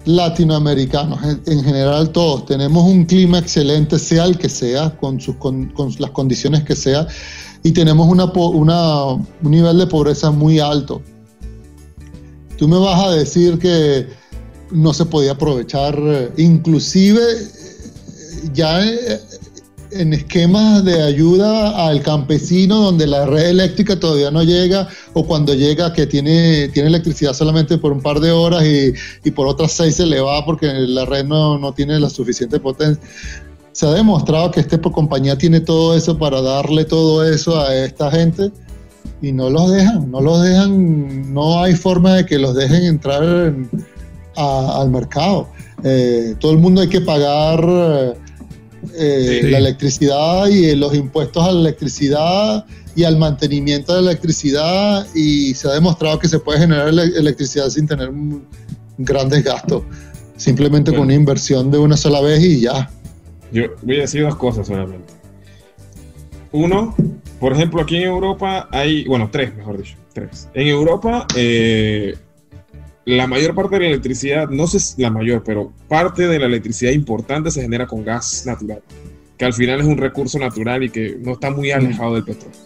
[0.07, 5.71] latinoamericanos, en, general todos, tenemos un clima excelente, sea el que sea, con, sus, con
[5.99, 7.07] las condiciones que sea
[7.67, 11.03] y tenemos una, un nivel de pobreza muy alto.
[12.57, 14.07] tú me vas a decir que
[14.71, 19.21] no se podía aprovechar, eh, inclusive eh, ya eh,
[19.91, 25.53] en esquemas de ayuda al campesino donde la red eléctrica todavía no llega o cuando
[25.53, 28.93] llega que tiene, tiene electricidad solamente por un par de horas y,
[29.25, 32.61] y por otras seis se le va porque la red no, no tiene la suficiente
[32.61, 33.03] potencia.
[33.77, 38.11] Se ha demostrado que este compañía tiene todo eso para darle todo eso a esta
[38.11, 38.51] gente
[39.21, 43.55] y no los dejan, no los dejan, no hay forma de que los dejen entrar
[44.35, 45.51] al mercado.
[45.85, 48.17] Eh, todo el mundo hay que pagar
[48.95, 55.07] eh, la electricidad y los impuestos a la electricidad y al mantenimiento de la electricidad
[55.15, 58.11] y se ha demostrado que se puede generar electricidad sin tener
[58.97, 59.83] grandes gastos,
[60.39, 62.91] simplemente con una inversión de una sola vez y ya.
[63.53, 65.13] Yo voy a decir dos cosas solamente.
[66.53, 66.95] Uno,
[67.41, 70.49] por ejemplo, aquí en Europa hay, bueno, tres, mejor dicho, tres.
[70.55, 72.15] En Europa, eh,
[73.05, 76.47] la mayor parte de la electricidad, no sé si la mayor, pero parte de la
[76.47, 78.83] electricidad importante se genera con gas natural,
[79.37, 82.59] que al final es un recurso natural y que no está muy alejado del petróleo.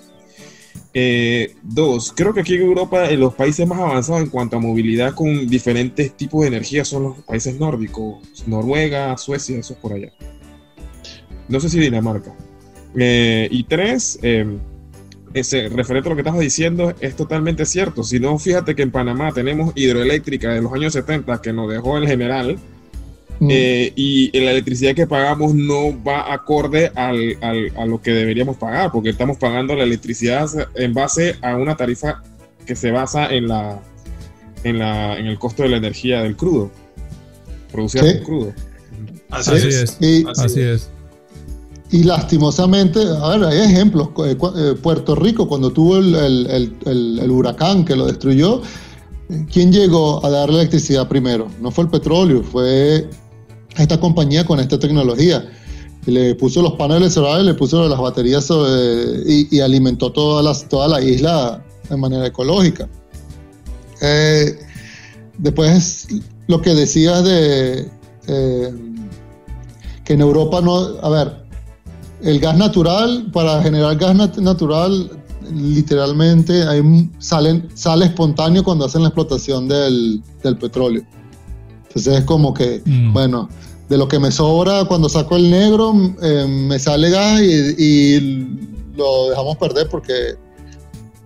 [0.92, 4.60] Eh, dos, creo que aquí en Europa en los países más avanzados en cuanto a
[4.60, 9.92] movilidad con diferentes tipos de energía son los países nórdicos, Noruega, Suecia, eso es por
[9.92, 10.12] allá.
[11.50, 12.32] No sé si Dinamarca.
[12.96, 14.46] Eh, y tres, eh,
[15.34, 18.02] ese, referente a lo que estás diciendo, es totalmente cierto.
[18.02, 21.98] Si no, fíjate que en Panamá tenemos hidroeléctrica de los años 70 que nos dejó
[21.98, 22.58] el general.
[23.40, 23.48] Mm.
[23.50, 27.38] Eh, y la electricidad que pagamos no va acorde al,
[27.76, 32.22] a lo que deberíamos pagar, porque estamos pagando la electricidad en base a una tarifa
[32.66, 33.80] que se basa en, la,
[34.62, 36.70] en, la, en el costo de la energía del crudo,
[37.72, 38.20] producida sí.
[38.20, 38.52] crudo.
[39.30, 39.96] Así, es.
[40.36, 40.90] así es.
[41.92, 44.10] Y lastimosamente, a ver, hay ejemplos.
[44.24, 48.62] Eh, eh, Puerto Rico, cuando tuvo el, huracán que lo destruyó,
[49.52, 51.48] ¿quién llegó a dar electricidad primero?
[51.60, 53.08] No fue el petróleo, fue
[53.76, 55.50] esta compañía con esta tecnología.
[56.06, 58.48] Le puso los paneles solares, le puso las baterías
[59.26, 62.88] y, alimentó toda la, toda la isla de manera ecológica.
[64.00, 64.58] Eh,
[65.38, 66.06] después,
[66.46, 67.90] lo que decías de
[70.04, 70.76] que en Europa no.
[71.02, 71.49] A ver,
[72.22, 75.10] el gas natural, para generar gas natural,
[75.52, 80.22] literalmente hay, salen, sale espontáneo cuando hacen la explotación del,
[80.60, 81.02] petróleo.
[81.88, 83.12] Entonces es como que, mm.
[83.12, 83.48] bueno,
[83.88, 88.46] de lo que me sobra cuando saco el negro, eh, me sale gas y,
[88.94, 90.34] lo dejamos perder porque,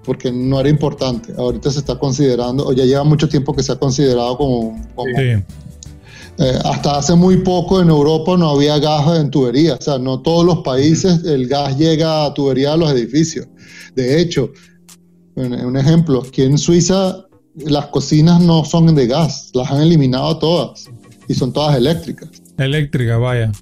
[0.05, 1.35] porque no era importante.
[1.37, 4.77] Ahorita se está considerando, o ya lleva mucho tiempo que se ha considerado como,
[6.39, 10.21] eh, hasta hace muy poco en Europa no había gas en tuberías, o sea, no
[10.21, 13.47] todos los países el gas llega a tubería a los edificios.
[13.95, 14.51] De hecho,
[15.37, 17.25] un ejemplo, aquí en Suiza
[17.57, 20.87] las cocinas no son de gas, las han eliminado todas
[21.29, 22.31] y son todas eléctricas.
[22.59, 23.53] Eléctrica, vaya.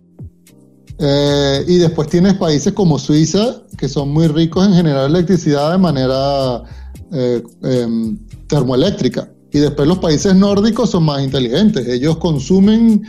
[0.99, 5.79] Eh, y después tienes países como Suiza que son muy ricos en generar electricidad de
[5.79, 6.63] manera
[7.13, 9.29] eh, em, termoeléctrica.
[9.53, 11.87] Y después los países nórdicos son más inteligentes.
[11.87, 13.03] Ellos consumen,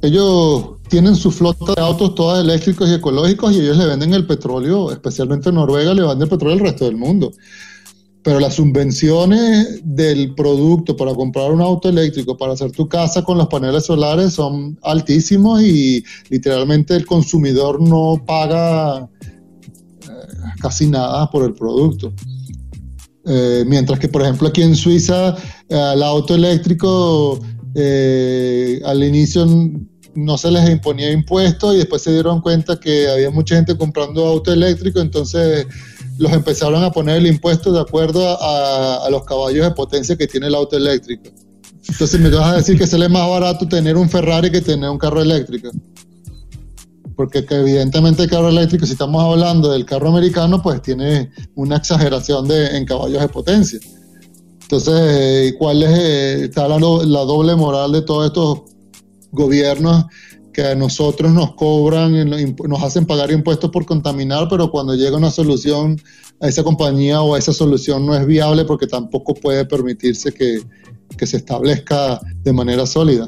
[0.00, 4.26] ellos tienen su flota de autos todas eléctricos y ecológicos y ellos le venden el
[4.26, 7.32] petróleo, especialmente en Noruega, le venden el petróleo al resto del mundo.
[8.22, 13.36] Pero las subvenciones del producto para comprar un auto eléctrico, para hacer tu casa con
[13.36, 20.08] los paneles solares son altísimos y literalmente el consumidor no paga eh,
[20.60, 22.14] casi nada por el producto.
[23.26, 25.36] Eh, mientras que, por ejemplo, aquí en Suiza,
[25.68, 27.40] el auto eléctrico
[27.74, 29.46] eh, al inicio
[30.14, 34.26] no se les imponía impuestos y después se dieron cuenta que había mucha gente comprando
[34.26, 35.66] auto eléctrico, entonces
[36.18, 40.46] los empezaron a poner el impuesto de acuerdo a los caballos de potencia que tiene
[40.46, 41.30] el auto eléctrico.
[41.88, 44.98] Entonces me vas a decir que sale más barato tener un Ferrari que tener un
[44.98, 45.70] carro eléctrico
[47.16, 52.48] porque evidentemente el carro eléctrico, si estamos hablando del carro americano, pues tiene una exageración
[52.48, 53.78] de, en caballos de potencia.
[54.62, 58.62] Entonces, ¿cuál es eh, está la, la, doble moral de todos estos
[59.30, 60.06] gobiernos
[60.52, 65.30] que a nosotros nos cobran, nos hacen pagar impuestos por contaminar, pero cuando llega una
[65.30, 66.00] solución
[66.40, 70.60] a esa compañía o a esa solución no es viable porque tampoco puede permitirse que,
[71.18, 73.26] que se establezca de manera sólida?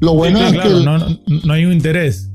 [0.00, 0.68] Lo bueno es que...
[0.68, 0.98] no,
[1.44, 2.29] no hay un interés.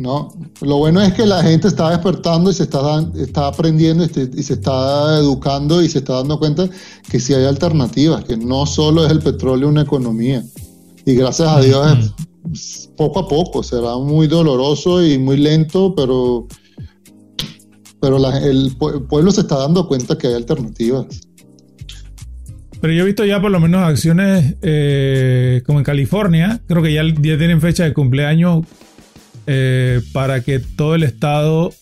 [0.00, 0.32] ¿No?
[0.62, 4.54] Lo bueno es que la gente está despertando y se está, está aprendiendo y se
[4.54, 6.68] está educando y se está dando cuenta
[7.08, 10.42] que sí hay alternativas, que no solo es el petróleo una economía.
[11.04, 12.12] Y gracias a Dios
[12.52, 16.46] es poco a poco, será muy doloroso y muy lento, pero,
[18.00, 18.76] pero el
[19.08, 21.06] pueblo se está dando cuenta que hay alternativas.
[22.80, 26.94] Pero yo he visto ya por lo menos acciones eh, como en California, creo que
[26.94, 28.64] ya, ya tienen fecha de cumpleaños
[29.52, 31.74] eh, para que todo el estado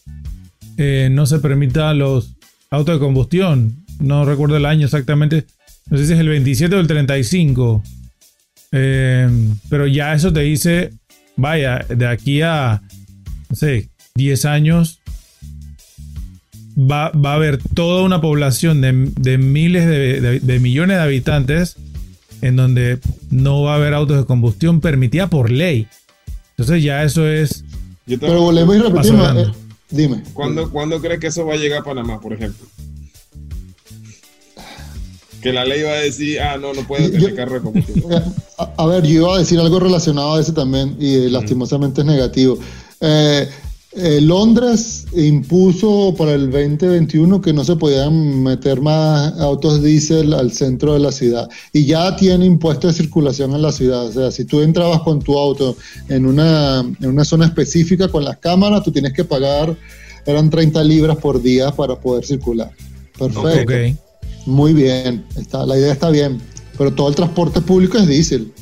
[0.78, 2.34] eh, no se permita los
[2.70, 3.84] autos de combustión.
[4.00, 5.44] No recuerdo el año exactamente.
[5.90, 7.82] No sé si es el 27 o el 35.
[8.70, 10.94] pero ya eso te dice,
[11.36, 12.80] vaya, de aquí a,
[13.50, 15.00] no sé, 10 años
[16.78, 18.92] va, a haber toda una población de,
[19.36, 21.76] miles de, millones de habitantes
[22.40, 22.98] en donde
[23.30, 25.86] no va a haber autos de combustión permitida por ley.
[26.58, 27.64] Entonces ya eso es...
[28.04, 29.36] Pero volvemos y repetimos.
[29.36, 29.52] Eh,
[29.90, 30.24] dime.
[30.32, 32.66] ¿Cuándo, ¿Cuándo crees que eso va a llegar a Panamá, por ejemplo?
[35.40, 37.84] Que la ley va a decir, ah, no, no puede tener carro de.
[38.76, 42.58] A, ver, yo iba a decir algo relacionado a ese también y lastimosamente es negativo.
[43.00, 43.48] Eh,
[43.92, 50.52] eh, Londres impuso para el 2021 que no se podían meter más autos diésel al
[50.52, 54.06] centro de la ciudad y ya tiene impuesto de circulación en la ciudad.
[54.06, 55.74] O sea, si tú entrabas con tu auto
[56.10, 59.74] en una, en una zona específica con las cámaras, tú tienes que pagar,
[60.26, 62.70] eran 30 libras por día para poder circular.
[63.18, 64.02] Perfecto.
[64.44, 66.40] Muy bien, está, la idea está bien,
[66.76, 68.52] pero todo el transporte público es diésel.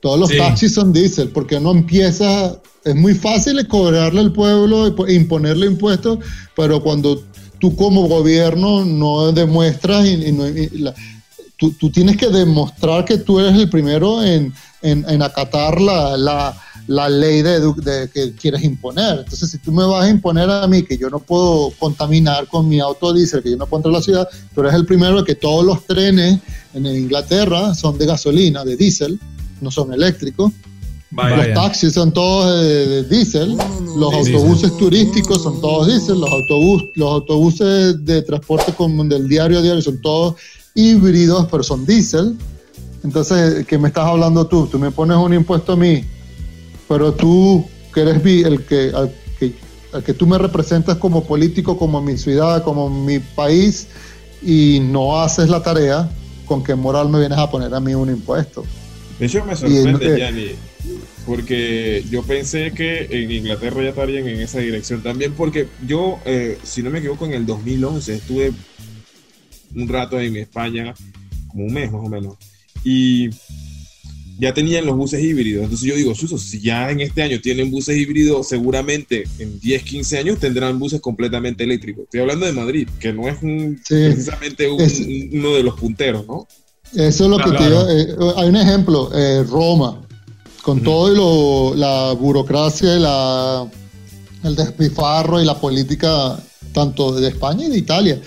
[0.00, 5.14] Todos los taxis son diésel, porque no empieza es muy fácil cobrarle al pueblo e
[5.14, 6.18] imponerle impuestos,
[6.56, 7.22] pero cuando
[7.58, 10.34] tú como gobierno no demuestras, y,
[11.58, 14.52] tú, tienes que demostrar que tú eres el primero en,
[15.22, 16.56] acatar la,
[17.10, 19.18] ley de, que quieres imponer.
[19.18, 22.66] Entonces, si tú me vas a imponer a mí que yo no puedo contaminar con
[22.66, 25.22] mi auto diésel, que yo no puedo entrar a la ciudad, tú eres el primero
[25.22, 26.38] que todos los trenes
[26.72, 29.20] en Inglaterra son de gasolina, de diésel,
[29.60, 30.52] no son eléctricos.
[31.12, 33.56] Los taxis son todos de, diésel,
[33.96, 39.58] los autobuses turísticos son todos diésel, los, autobús, los autobuses de transporte común del diario
[39.58, 40.36] a diario son todos
[40.72, 42.36] híbridos, pero son diésel.
[43.02, 44.68] Entonces, ¿qué me estás hablando tú?
[44.68, 46.04] Tú me pones un impuesto a mí,
[46.86, 49.52] pero tú, que eres el que, al, que,
[50.04, 53.88] que tú me representas como político, como mi ciudad, como mi país,
[54.42, 56.08] y no haces la tarea,
[56.46, 58.64] ¿con qué moral me vienes a poner a mí un impuesto?
[59.20, 60.56] De hecho, me sorprende, Yanni
[61.26, 66.58] porque yo pensé que en Inglaterra ya estarían en esa dirección también, porque yo, eh,
[66.64, 68.52] si no me equivoco, en el 2011 estuve
[69.74, 70.94] un rato en España,
[71.48, 72.34] como un mes más o menos,
[72.82, 73.30] y
[74.40, 75.64] ya tenían los buses híbridos.
[75.64, 79.82] Entonces yo digo, Suso, si ya en este año tienen buses híbridos, seguramente en 10,
[79.82, 82.04] 15 años tendrán buses completamente eléctricos.
[82.04, 83.36] Estoy hablando de Madrid, que no es
[83.86, 86.48] precisamente uno de los punteros, ¿no?
[86.94, 87.88] Eso es lo que te digo.
[87.88, 90.00] Eh, hay un ejemplo, eh, Roma
[90.62, 93.66] con todo la burocracia y la,
[94.44, 96.38] el despifarro y la política
[96.72, 98.20] tanto de España y de Italia,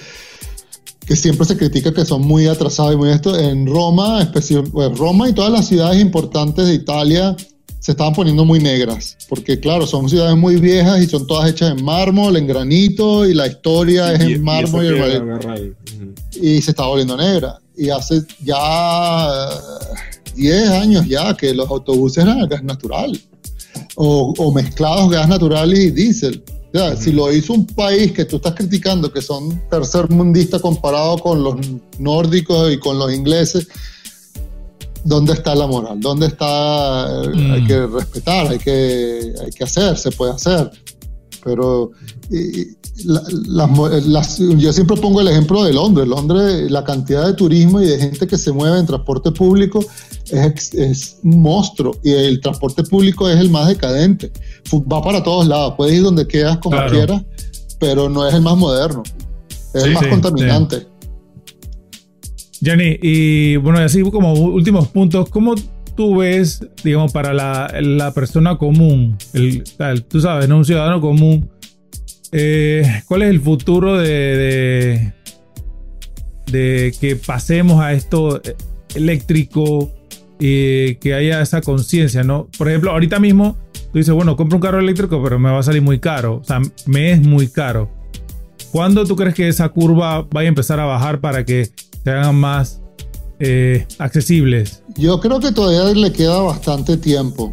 [1.05, 3.37] que siempre se critica que son muy atrasados y muy esto.
[3.37, 4.51] En Roma, pues,
[4.97, 7.35] Roma y todas las ciudades importantes de Italia
[7.79, 11.77] se estaban poniendo muy negras, porque claro, son ciudades muy viejas y son todas hechas
[11.77, 14.85] en mármol, en granito, y la historia es en mármol
[16.41, 17.59] y, y se está volviendo negra.
[17.75, 19.49] Y hace ya
[20.35, 23.19] 10 años ya que los autobuses eran a gas natural
[23.95, 26.43] o, mezclados gas natural y diésel.
[26.99, 31.43] Si lo hizo un país que tú estás criticando, que son tercer mundista comparado con
[31.43, 31.55] los
[31.99, 33.67] nórdicos y con los ingleses,
[35.03, 35.99] ¿dónde está la moral?
[35.99, 37.21] ¿Dónde está?
[37.21, 37.67] Hay mm.
[37.67, 40.71] que respetar, hay que, hay que hacer, se puede hacer.
[41.43, 41.91] Pero
[44.57, 46.07] yo siempre pongo el ejemplo de Londres.
[46.07, 49.83] Londres, la cantidad de turismo y de gente que se mueve en transporte público
[50.31, 54.31] es, un monstruo y el transporte público es el más decadente.
[54.71, 57.23] Va para todos lados, puedes ir donde quieras, como quieras,
[57.79, 59.03] pero no es el más moderno,
[59.73, 60.87] es el más contaminante.
[62.61, 65.55] Jenny, y bueno, así como últimos puntos, ¿cómo
[65.95, 69.17] tú ves, digamos, para la, persona común,
[70.07, 70.57] tú sabes, ¿no?
[70.57, 71.49] un ciudadano común,
[72.31, 75.13] eh, ¿cuál es el futuro de,
[76.47, 78.41] de, que pasemos a esto
[78.95, 79.91] eléctrico
[80.39, 82.47] y que haya esa conciencia, ¿no?
[82.57, 83.57] Por ejemplo, ahorita mismo
[83.91, 86.43] tú dices, bueno, compro un carro eléctrico, pero me va a salir muy caro, o
[86.43, 87.91] sea, me es muy caro.
[88.71, 91.69] ¿Cuándo tú crees que esa curva vaya a empezar a bajar para que
[92.03, 92.82] se hagan más
[93.43, 94.81] eh, accesibles?
[94.95, 97.51] Yo creo que todavía le queda bastante tiempo.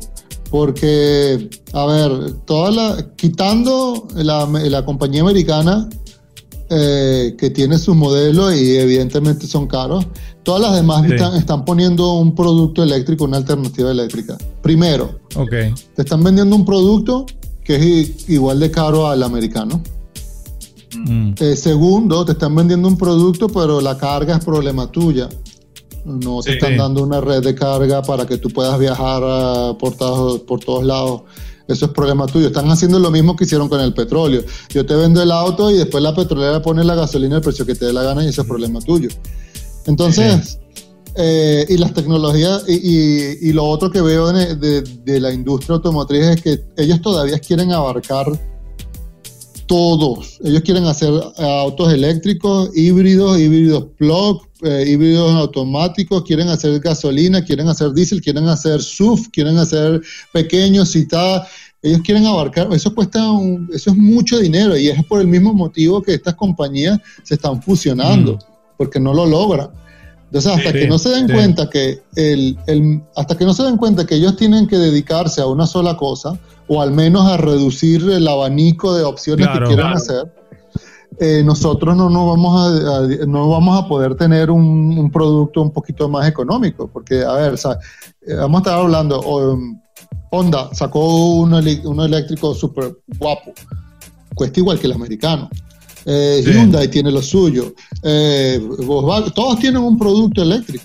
[0.51, 5.89] Porque, a ver, toda la, quitando la, la compañía americana,
[6.73, 10.07] eh, que tiene sus modelos y evidentemente son caros,
[10.45, 14.39] todas las demás están, poniendo un producto eléctrico, una alternativa eléctrica.
[14.63, 15.75] Primero, okay.
[15.97, 17.27] te están vendiendo un producto
[17.65, 19.83] que es igual de caro al americano.
[20.95, 21.33] Mm.
[21.41, 25.29] Eh, segundo, te están vendiendo un producto, pero la carga es problema tuya.
[26.05, 29.97] No te están dando una red de carga para que tú puedas viajar ah, por,
[29.97, 31.23] todos, por todos lados.
[31.69, 32.49] Eso es problema tuyo.
[32.49, 34.43] Están haciendo lo mismo que hicieron con el petróleo.
[34.71, 37.77] Yo te vendo el auto y después la petrolera pone la gasolina al precio que
[37.77, 39.09] te dé la gana y ese es problema tuyo.
[39.87, 40.59] Entonces,
[41.17, 46.65] eh, y las tecnologías, y, lo otro que veo de, la industria automotriz es que
[46.77, 48.27] ellos todavía quieren abarcar
[49.71, 50.41] todos.
[50.43, 57.45] Ellos quieren hacer eh, autos eléctricos, híbridos, híbridos plug, eh, híbridos automáticos, quieren hacer gasolina,
[57.45, 60.03] quieren hacer diésel, quieren hacer SUV, quieren hacer
[60.33, 61.49] pequeños, citadas.
[61.83, 63.21] Ellos quieren abarcar, eso cuesta,
[63.73, 67.63] eso es mucho dinero y es por el mismo motivo que estas compañías se están
[67.63, 68.39] fusionando, mm.
[68.77, 69.71] porque no lo logran.
[70.25, 73.77] Entonces, hasta que no se den cuenta que el, el, hasta que no se den
[73.77, 76.37] cuenta que ellos tienen que dedicarse a una sola cosa,
[76.73, 80.33] o al menos a reducir el abanico de opciones que quieran hacer,
[81.19, 85.73] eh, nosotros no, no, vamos a, no vamos a poder tener un, un, producto un
[85.73, 86.87] poquito más económico.
[86.87, 89.81] Porque, a ver, eh, vamos a estar hablando, um,
[90.31, 93.53] Honda sacó uno, uno eléctrico súper guapo,
[94.37, 95.51] cuesta igual que el americano.
[96.07, 97.75] Eh, Hyundai tiene lo suyo.
[98.05, 98.65] Eh,
[99.35, 100.85] todos tienen un producto eléctrico.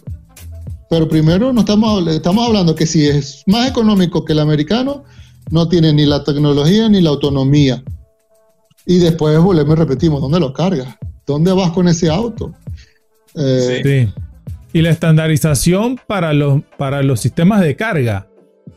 [0.90, 5.04] Pero primero no estamos, estamos hablando que si es más económico que el americano,
[5.52, 7.84] no tiene ni la tecnología ni la autonomía.
[8.86, 10.96] Y después volvemos y repetimos, ¿dónde lo cargas?
[11.26, 12.54] ¿Dónde vas con ese auto?
[13.36, 14.22] Eh, sí.
[14.74, 18.28] Y la estandarización para los, para los sistemas de carga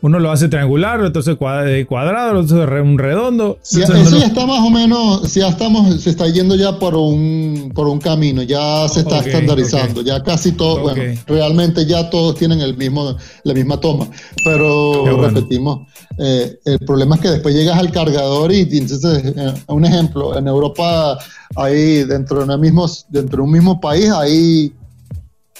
[0.01, 3.59] uno lo hace triangular, otro hace cuadrado, otro hace un redondo.
[3.63, 7.87] eso ya está más o menos, ya estamos, se está yendo ya por un, por
[7.87, 12.77] un camino, ya se está estandarizando, ya casi todo, bueno, realmente ya todos tienen el
[12.77, 14.07] mismo, la misma toma,
[14.45, 15.87] pero repetimos,
[16.17, 20.47] eh, el problema es que después llegas al cargador y, entonces, eh, un ejemplo, en
[20.47, 21.17] Europa
[21.55, 24.71] hay dentro de, mismo, dentro de un mismo país hay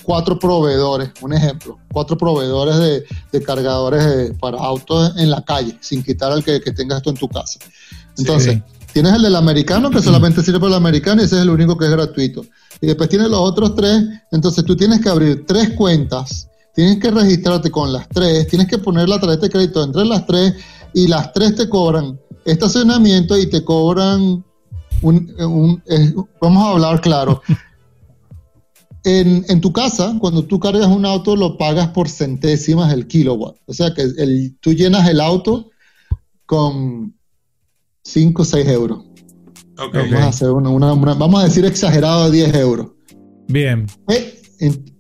[0.04, 6.32] cuatro proveedores, un ejemplo, cuatro proveedores de, cargadores para autos en la calle, sin quitar
[6.32, 7.60] al que, tengas esto en tu casa.
[8.18, 8.60] Entonces,
[8.94, 11.78] tienes el del americano, que solamente sirve para el americano, y ese es el único
[11.78, 12.46] que es gratuito.
[12.82, 17.12] Y después tienes los otros tres, entonces tú tienes que abrir tres cuentas, tienes que
[17.12, 20.54] registrarte con las tres, tienes que poner la tarjeta de crédito entre las tres,
[20.94, 24.44] y las tres te cobran estacionamiento y te cobran
[25.02, 25.82] un,
[26.42, 27.42] vamos a hablar claro,
[29.04, 33.58] En, tu casa, cuando tú cargas un auto, lo pagas por centésimas el kilowatt.
[33.66, 35.70] O sea que el, tú llenas el auto
[36.46, 37.16] con
[38.04, 39.06] 5 o 6 euros.
[39.78, 42.88] Vamos, a hacer una, vamos a decir exagerado 10 euros.
[43.48, 43.88] Bien.
[44.10, 44.36] Eh,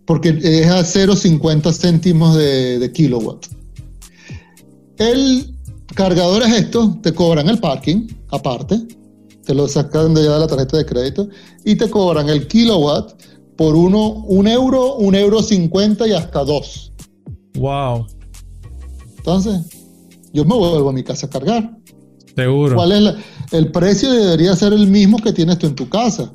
[0.05, 3.47] porque es a 0,50 céntimos de, de kilowatt.
[4.97, 5.55] El
[5.93, 8.79] cargador es esto, te cobran el parking aparte,
[9.45, 11.29] te lo sacan de la tarjeta de crédito
[11.65, 13.19] y te cobran el kilowatt
[13.59, 16.93] por uno, un euro, un euro cincuenta y hasta dos.
[17.55, 18.07] Wow.
[19.17, 19.65] Entonces,
[20.31, 21.77] yo me vuelvo a mi casa a cargar.
[22.37, 22.77] Seguro.
[22.77, 23.15] ¿Cuál es
[23.51, 24.09] el precio?
[24.13, 26.31] Debería ser el mismo que tienes tú en tu casa.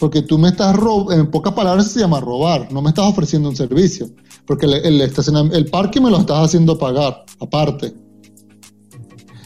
[0.00, 3.48] Porque tú me estás robando, en pocas palabras se llama robar, no me estás ofreciendo
[3.48, 4.10] un servicio.
[4.44, 5.00] Porque el, el,
[5.52, 7.94] el parque me lo estás haciendo pagar, aparte.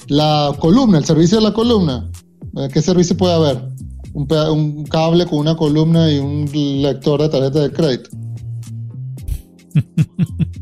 [0.09, 2.11] La columna, el servicio de la columna,
[2.73, 3.69] ¿qué servicio puede haber?
[4.15, 6.49] Un, cable con una columna y un
[6.83, 8.11] lector de tarjeta de crédito.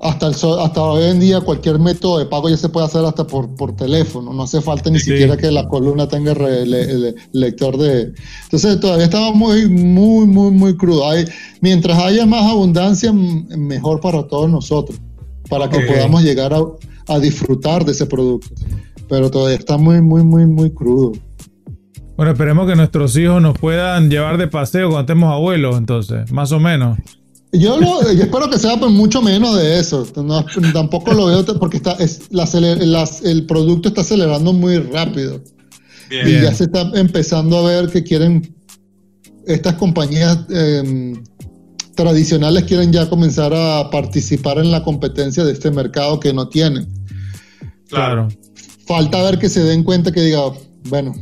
[0.00, 3.26] hasta, el, hasta hoy en día cualquier método de pago ya se puede hacer hasta
[3.26, 8.12] por, por teléfono, no hace falta ni siquiera que la columna tenga el lector de...
[8.44, 11.08] Entonces todavía estamos muy, muy, muy, muy crudo.
[11.08, 11.26] Hay,
[11.60, 14.98] mientras haya más abundancia, mejor para todos nosotros,
[15.50, 16.62] para que podamos llegar a,
[17.08, 18.48] a disfrutar de ese producto.
[19.08, 21.12] Pero todavía está muy, muy, muy, muy crudo.
[22.20, 26.52] Bueno, esperemos que nuestros hijos nos puedan llevar de paseo cuando estemos abuelos, entonces, más
[26.52, 26.98] o menos.
[27.50, 27.78] Yo,
[28.10, 30.06] espero que sea pues mucho menos de eso.
[30.74, 32.28] tampoco lo veo porque está, es,
[33.24, 35.40] el producto está acelerando muy rápido.
[36.10, 38.54] Y ya se está empezando a ver que quieren,
[39.46, 41.24] estas compañías em,
[41.94, 46.86] tradicionales quieren ya comenzar a participar en la competencia de este mercado que no tienen.
[47.88, 48.28] Claro.
[48.86, 50.40] Falta ver que se den cuenta que diga,
[50.90, 51.14] bueno,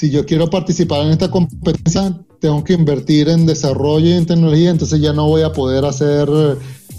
[0.00, 4.70] si yo quiero participar en esta competencia, tengo que invertir en desarrollo y en tecnología,
[4.70, 6.26] entonces ya no voy a poder hacer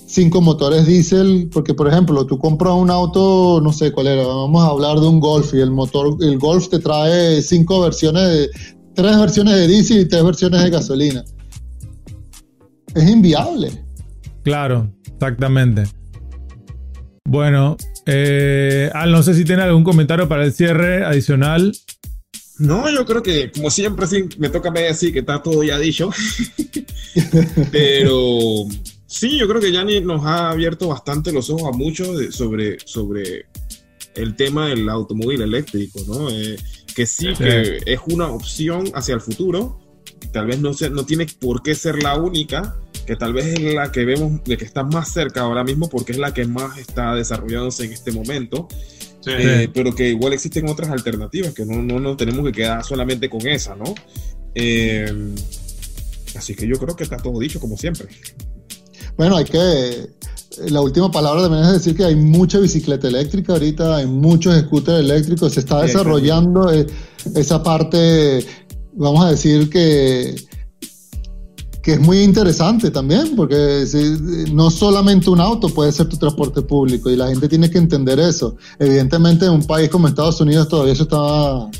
[0.06, 4.62] cinco motores diésel, porque por ejemplo, tú compras un auto, no sé cuál era, vamos
[4.62, 8.50] a hablar de un Golf y el motor, el Golf te trae cinco versiones, de,
[8.94, 11.24] tres versiones de diésel y tres versiones de gasolina.
[12.94, 13.84] Es inviable.
[14.44, 15.86] Claro, exactamente.
[17.28, 21.72] Bueno, eh, Al, no sé si tiene algún comentario para el cierre adicional.
[22.62, 25.78] No, yo creo que como siempre sí, me toca ver así que está todo ya
[25.78, 26.10] dicho.
[27.72, 28.68] Pero
[29.12, 33.46] Sí, yo creo que Yanni nos ha abierto bastante los ojos a muchos sobre, sobre
[34.16, 36.30] el tema del automóvil eléctrico, ¿no?
[36.30, 36.56] Eh,
[36.96, 39.78] que sí, que es una opción hacia el futuro,
[40.32, 43.92] tal vez no, no tiene por qué ser la única, que tal vez es la
[43.92, 47.14] que vemos de que está más cerca ahora mismo porque es la que más está
[47.14, 48.70] desarrollándose en este momento.
[49.28, 53.30] Eh, pero que igual existen otras alternativas, que no, no nos tenemos que quedar solamente
[53.30, 53.94] con esa, ¿no?
[54.56, 55.34] Eh,
[56.36, 58.08] así que yo creo que está todo dicho, como siempre.
[59.18, 60.10] Bueno, hay que.
[60.68, 65.00] La última palabra también es decir que hay mucha bicicleta eléctrica ahorita, hay muchos scooters
[65.00, 66.86] eléctricos, se está desarrollando eh,
[67.36, 68.46] esa parte,
[68.94, 70.36] vamos a decir que
[71.82, 73.86] que es muy interesante también, porque
[74.52, 78.20] no solamente un auto puede ser tu transporte público y la gente tiene que entender
[78.20, 78.56] eso.
[78.78, 81.80] Evidentemente en un país como Estados Unidos todavía eso está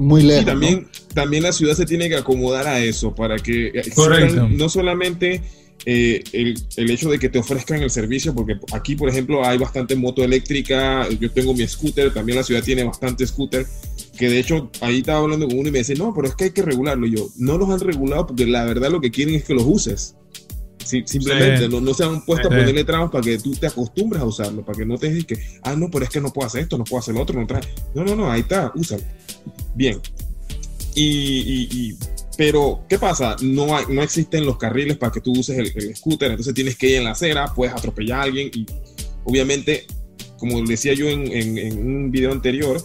[0.00, 0.42] muy lejos.
[0.42, 3.72] Y también, también la ciudad se tiene que acomodar a eso para que
[4.50, 5.42] no solamente
[5.84, 9.56] eh, el, el, hecho de que te ofrezcan el servicio, porque aquí, por ejemplo, hay
[9.56, 13.64] bastante moto eléctrica, yo tengo mi scooter, también la ciudad tiene bastante scooter,
[14.16, 16.44] que de hecho ahí estaba hablando con uno y me dice, no, pero es que
[16.44, 17.06] hay que regularlo.
[17.06, 19.64] Y yo, no los han regulado porque la verdad lo que quieren es que los
[19.66, 20.16] uses.
[20.84, 24.64] simplemente no, se han puesto a ponerle trabas para que tú te acostumbres a usarlo,
[24.64, 26.78] para que no te digas que, ah, no, pero es que no puedo hacer esto,
[26.78, 27.62] no puedo hacer lo otro, no trae.
[27.94, 29.02] No, no, no, ahí está, úsalo.
[29.74, 30.00] Bien.
[30.94, 31.94] y,
[32.36, 33.36] pero, ¿qué pasa?
[33.40, 36.96] No, no existen los carriles para que tú uses el, scooter, entonces tienes que ir
[36.96, 38.66] en la acera, puedes atropellar a alguien y
[39.24, 39.86] obviamente,
[40.38, 42.82] como decía yo en, un video anterior,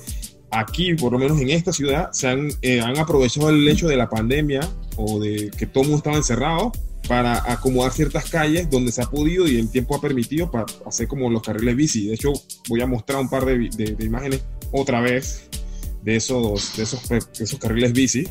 [0.52, 3.98] aquí, por lo menos en esta ciudad, se han, eh, han aprovechado el hecho de
[3.98, 4.62] la pandemia
[4.98, 6.72] o de que todo el mundo estaba encerrado
[7.08, 11.08] para acomodar ciertas calles donde se ha podido y el tiempo ha permitido para hacer
[11.08, 12.08] como los carriles bici.
[12.08, 12.32] De hecho,
[12.70, 15.48] voy a mostrar un par de, de, imágenes otra vez
[16.04, 18.28] de esos, de esos, de esos carriles bici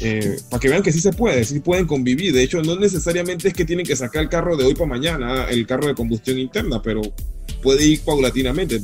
[0.00, 2.32] eh, para que vean que sí se puede, sí pueden convivir.
[2.32, 5.46] De hecho, no necesariamente es que tienen que sacar el carro de hoy para mañana,
[5.48, 7.00] el carro de combustión interna, pero
[7.62, 8.80] puede ir paulatinamente.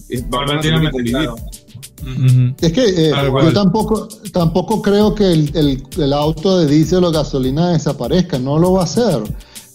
[2.61, 7.71] Es, que eh, yo tampoco, tampoco creo que el, el, auto de diésel o gasolina
[7.71, 9.23] desaparezca, no lo va a hacer,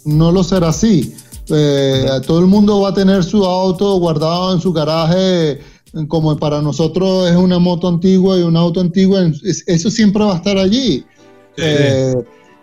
[0.06, 1.14] no lo será así.
[1.50, 5.60] Eh, todo el mundo va a tener su auto guardado en su garaje,
[6.08, 10.38] como para nosotros es una moto antigua y un auto antiguo, eso siempre va a
[10.38, 11.06] estar allí.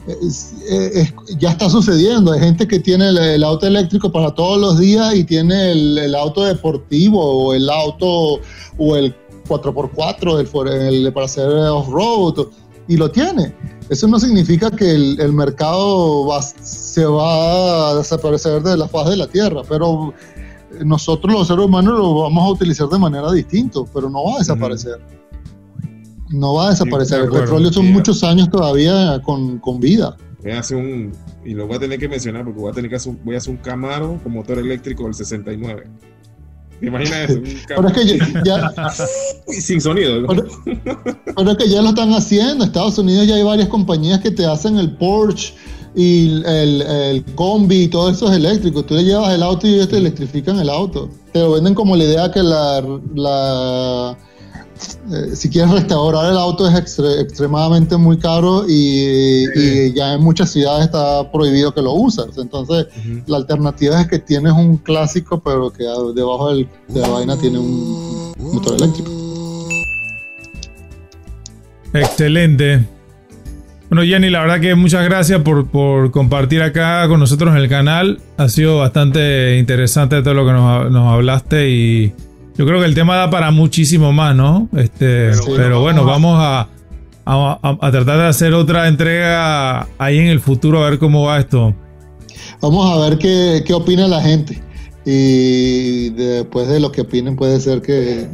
[0.07, 2.33] Eh, ya está sucediendo.
[2.33, 6.45] Hay gente que tiene el, auto eléctrico para todos los días y tiene el, auto
[6.45, 8.41] deportivo o el auto
[8.79, 9.15] o el
[9.45, 12.49] 4x4 para hacer off-road
[12.89, 13.55] y lo tiene.
[13.89, 19.27] Eso no significa que el, mercado se va a desaparecer de la faz de la
[19.27, 20.15] tierra, pero
[20.85, 24.39] nosotros los seres humanos lo vamos a utilizar de manera distinta, pero no va a
[24.39, 25.01] desaparecer.
[26.31, 27.21] No va a desaparecer.
[27.21, 30.17] el petróleo son muchos años todavía con, con vida.
[30.43, 31.13] Voy a hacer un,
[31.45, 33.39] y lo voy a tener que mencionar porque voy a tener que hacer, voy a
[33.39, 35.85] hacer un Camaro con motor eléctrico del 69.
[36.85, 37.41] ¿Te imaginas eso?
[37.69, 38.73] pero es que ya,
[39.49, 40.27] sin sonido.
[40.27, 42.65] Pero, es que ya lo están haciendo.
[42.65, 45.55] En Estados Unidos ya hay varias compañías que te hacen el Porsche
[45.95, 48.85] y el, el, combi y todo eso es eléctrico.
[48.85, 51.09] Tú le llevas el auto y ellos te electrifican el auto.
[51.33, 54.17] Te lo venden como la idea que la, la
[55.13, 60.87] eh, si quieres restaurar el auto es extremadamente muy caro y, ya en muchas ciudades
[60.87, 62.27] está prohibido que lo uses.
[62.37, 62.87] Entonces,
[63.27, 68.33] la alternativa es que tienes un clásico, pero que debajo de la vaina tiene un
[68.39, 69.11] motor eléctrico.
[71.93, 72.85] Excelente.
[73.89, 77.69] Bueno, Jenny, la verdad que muchas gracias por, por, compartir acá con nosotros en el
[77.69, 78.21] canal.
[78.39, 82.13] Ha sido bastante interesante todo lo que nos, nos hablaste y
[82.57, 84.69] yo creo que el tema da para muchísimo más, ¿no?
[84.77, 86.69] Este, pero, bueno, vamos a,
[87.25, 91.75] a, tratar de hacer otra entrega ahí en el futuro a ver cómo va esto.
[92.61, 94.63] Vamos a ver qué, qué opina la gente.
[95.07, 98.27] Y después de lo que opinen puede ser que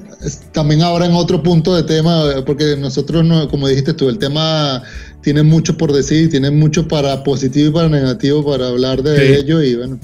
[0.52, 4.82] también ahora en otro punto de tema, porque nosotros, no, como dijiste tú, el tema
[5.20, 9.62] tiene mucho por decir, tiene mucho para positivo y para negativo para hablar de ello
[9.62, 9.98] y bueno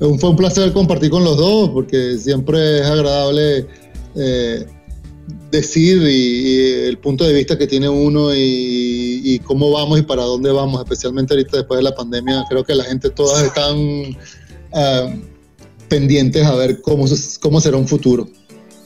[0.00, 3.66] fue un placer compartir con los dos porque siempre es agradable
[4.16, 4.66] eh,
[5.50, 10.50] decir y, el punto de vista que tiene uno y, cómo vamos y para dónde
[10.50, 12.44] vamos, especialmente ahorita después de la pandemia.
[12.48, 15.20] Creo que la gente todas están eh,
[15.88, 17.04] pendientes a ver cómo,
[17.40, 18.28] cómo será un futuro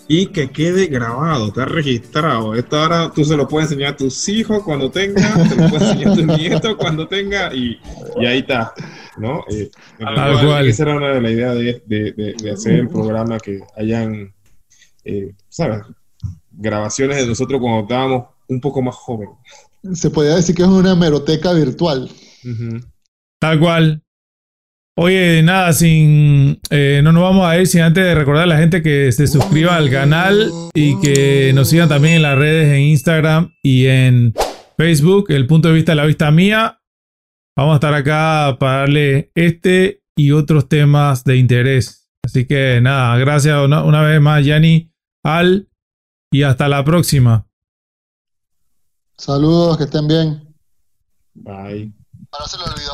[0.09, 2.55] y que quede grabado, está registrado.
[2.55, 5.91] Esto ahora tú se lo puedes enseñar a tus hijos cuando tenga, te lo puedes
[5.91, 7.79] enseñar a tus nietos cuando tenga y,
[8.21, 8.75] y ahí está.
[9.17, 9.45] ¿no?
[9.51, 9.71] Eh,
[10.67, 11.55] esa era una de las ideas
[11.87, 14.35] de, de, hacer el programa que hayan,
[15.05, 15.83] eh, ¿sabes?
[16.53, 19.37] Grabaciones de nosotros cuando estábamos un poco más jóvenes.
[19.93, 22.11] Se podría decir que es una meroteca virtual.
[23.39, 24.04] Tal cual.
[24.97, 28.59] Oye, nada, sin eh, no nos vamos a ir sin antes de recordar a la
[28.59, 32.81] gente que se suscriba al canal y que nos sigan también en las redes en
[32.81, 34.35] Instagram y en
[34.77, 36.81] Facebook, el punto de vista de la vista mía.
[37.57, 42.09] Vamos a estar acá para darle este y otros temas de interés.
[42.25, 44.93] Así que nada, gracias una, una vez más, Yanni,
[45.25, 45.69] Al,
[46.33, 47.49] y hasta la próxima.
[49.19, 50.55] Saludos, que estén bien.
[51.35, 51.93] Bye.
[52.31, 52.93] Ahora se le olvidó